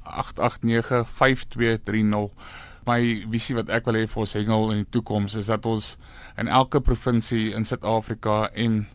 889 0.03 1.09
5230. 1.09 2.29
My 2.87 3.01
visie 3.33 3.57
wat 3.57 3.71
ek 3.73 3.89
wil 3.89 3.97
hê 3.99 4.05
vir 4.07 4.21
ons 4.23 4.35
hengel 4.37 4.69
in 4.71 4.83
die 4.85 4.91
toekoms 4.95 5.35
is 5.35 5.49
dat 5.51 5.65
ons 5.65 5.97
in 6.39 6.47
elke 6.47 6.79
provinsie 6.79 7.49
in 7.57 7.65
Suid-Afrika 7.65 8.45
en 8.53 8.85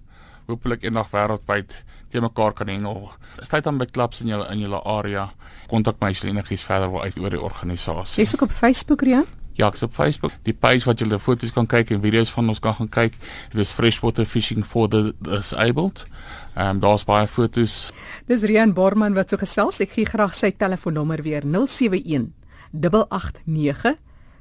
hopelik 0.48 0.86
eendag 0.86 1.10
wêreldwyd 1.12 1.76
te 2.12 2.20
mekaar 2.20 2.54
kan 2.56 2.70
hengel. 2.72 3.10
Staat 3.40 3.68
dan 3.68 3.78
by 3.80 3.88
klubs 3.90 4.22
in 4.22 4.32
julle 4.32 4.48
in 4.52 4.64
julle 4.64 4.80
area. 4.88 5.28
Kontak 5.68 6.00
my 6.00 6.12
as 6.12 6.22
jy 6.22 6.32
enigiets 6.32 6.64
verder 6.68 6.92
wil 6.92 7.04
uit 7.04 7.18
oor 7.20 7.34
die 7.34 7.40
organisasie. 7.40 8.22
Jy's 8.22 8.36
ook 8.36 8.48
op 8.48 8.56
Facebook, 8.56 9.04
Rian? 9.04 9.28
Ja, 9.52 9.68
ek's 9.68 9.82
op 9.82 9.92
Facebook. 9.92 10.32
Die 10.42 10.54
page 10.54 10.86
wat 10.88 10.98
julle 10.98 11.18
foto's 11.20 11.52
kan 11.52 11.66
kyk 11.68 11.90
en 11.92 12.00
video's 12.00 12.30
van 12.32 12.48
ons 12.48 12.60
kan 12.62 12.74
gaan 12.74 12.88
kyk, 12.88 13.18
dit 13.52 13.60
is 13.60 13.70
Freshwater 13.70 14.24
Fishing 14.24 14.64
for 14.64 14.88
the 14.88 15.12
Disabled. 15.20 16.06
Ehm 16.54 16.68
um, 16.68 16.80
daar's 16.80 17.04
baie 17.04 17.28
foto's. 17.28 17.92
Dis 18.26 18.46
Rian 18.48 18.72
Borman 18.72 19.14
wat 19.14 19.30
so 19.30 19.36
gesels. 19.36 19.80
Ek 19.84 19.92
gee 19.92 20.08
graag 20.08 20.34
sy 20.34 20.54
telefoonnommer 20.56 21.22
weer 21.22 21.44
071 21.44 22.32
889 22.72 23.96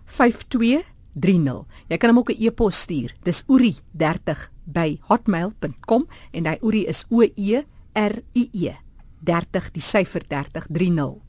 5230. 0.06 1.65
Jy 1.88 1.97
kan 1.97 2.10
hom 2.10 2.17
ook 2.19 2.32
'n 2.32 2.36
e-pos 2.39 2.80
stuur. 2.80 3.13
Dis 3.24 3.43
uri30@hotmail.com 3.47 6.08
en 6.32 6.43
daai 6.43 6.58
uri 6.62 6.86
is 6.88 7.06
o 7.10 7.21
e 7.21 7.63
r 7.93 8.24
i 8.34 8.50
e 8.54 8.76
30 9.24 9.71
die 9.71 9.82
syfer 9.82 10.28
3030. 10.28 11.21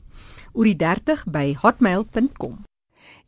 uri30@hotmail.com 0.53 2.63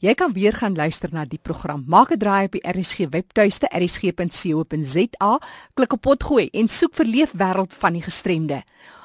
Jy 0.06 0.14
kan 0.14 0.36
weer 0.36 0.54
gaan 0.54 0.76
luister 0.78 1.10
na 1.10 1.24
die 1.26 1.40
program. 1.42 1.84
Maak 1.88 2.12
'n 2.12 2.18
draai 2.18 2.46
op 2.46 2.52
die 2.52 2.62
RSG 2.62 3.10
webtuiste 3.10 3.68
rsg.co.za, 3.74 5.40
klik 5.74 5.94
op 5.94 6.02
potgooi 6.02 6.50
en 6.52 6.68
soek 6.68 6.94
vir 6.96 7.06
Leefwêreld 7.06 7.74
van 7.74 7.94
die 7.94 8.02
Gestremde. 8.02 8.64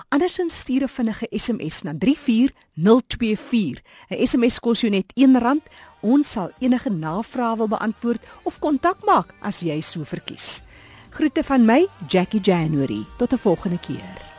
Andersins 0.09 0.59
stuur 0.59 0.83
'n 0.83 0.89
vinnige 0.89 1.27
SMS 1.31 1.83
na 1.83 1.95
34024. 1.95 3.83
'n 4.11 4.27
SMS 4.27 4.61
kos 4.61 4.81
jou 4.81 4.91
net 4.91 5.13
R1. 5.17 5.63
Ons 6.01 6.31
sal 6.31 6.51
enige 6.59 6.91
navrae 6.91 7.57
wil 7.57 7.69
beantwoord 7.69 8.21
of 8.43 8.59
kontak 8.59 9.05
maak 9.05 9.35
as 9.41 9.61
jy 9.61 9.81
so 9.81 10.05
verkies. 10.05 10.61
Groete 11.11 11.43
van 11.43 11.65
my, 11.65 11.87
Jackie 12.09 12.41
January. 12.41 13.05
Tot 13.17 13.33
'n 13.33 13.39
volgende 13.39 13.79
keer. 13.79 14.30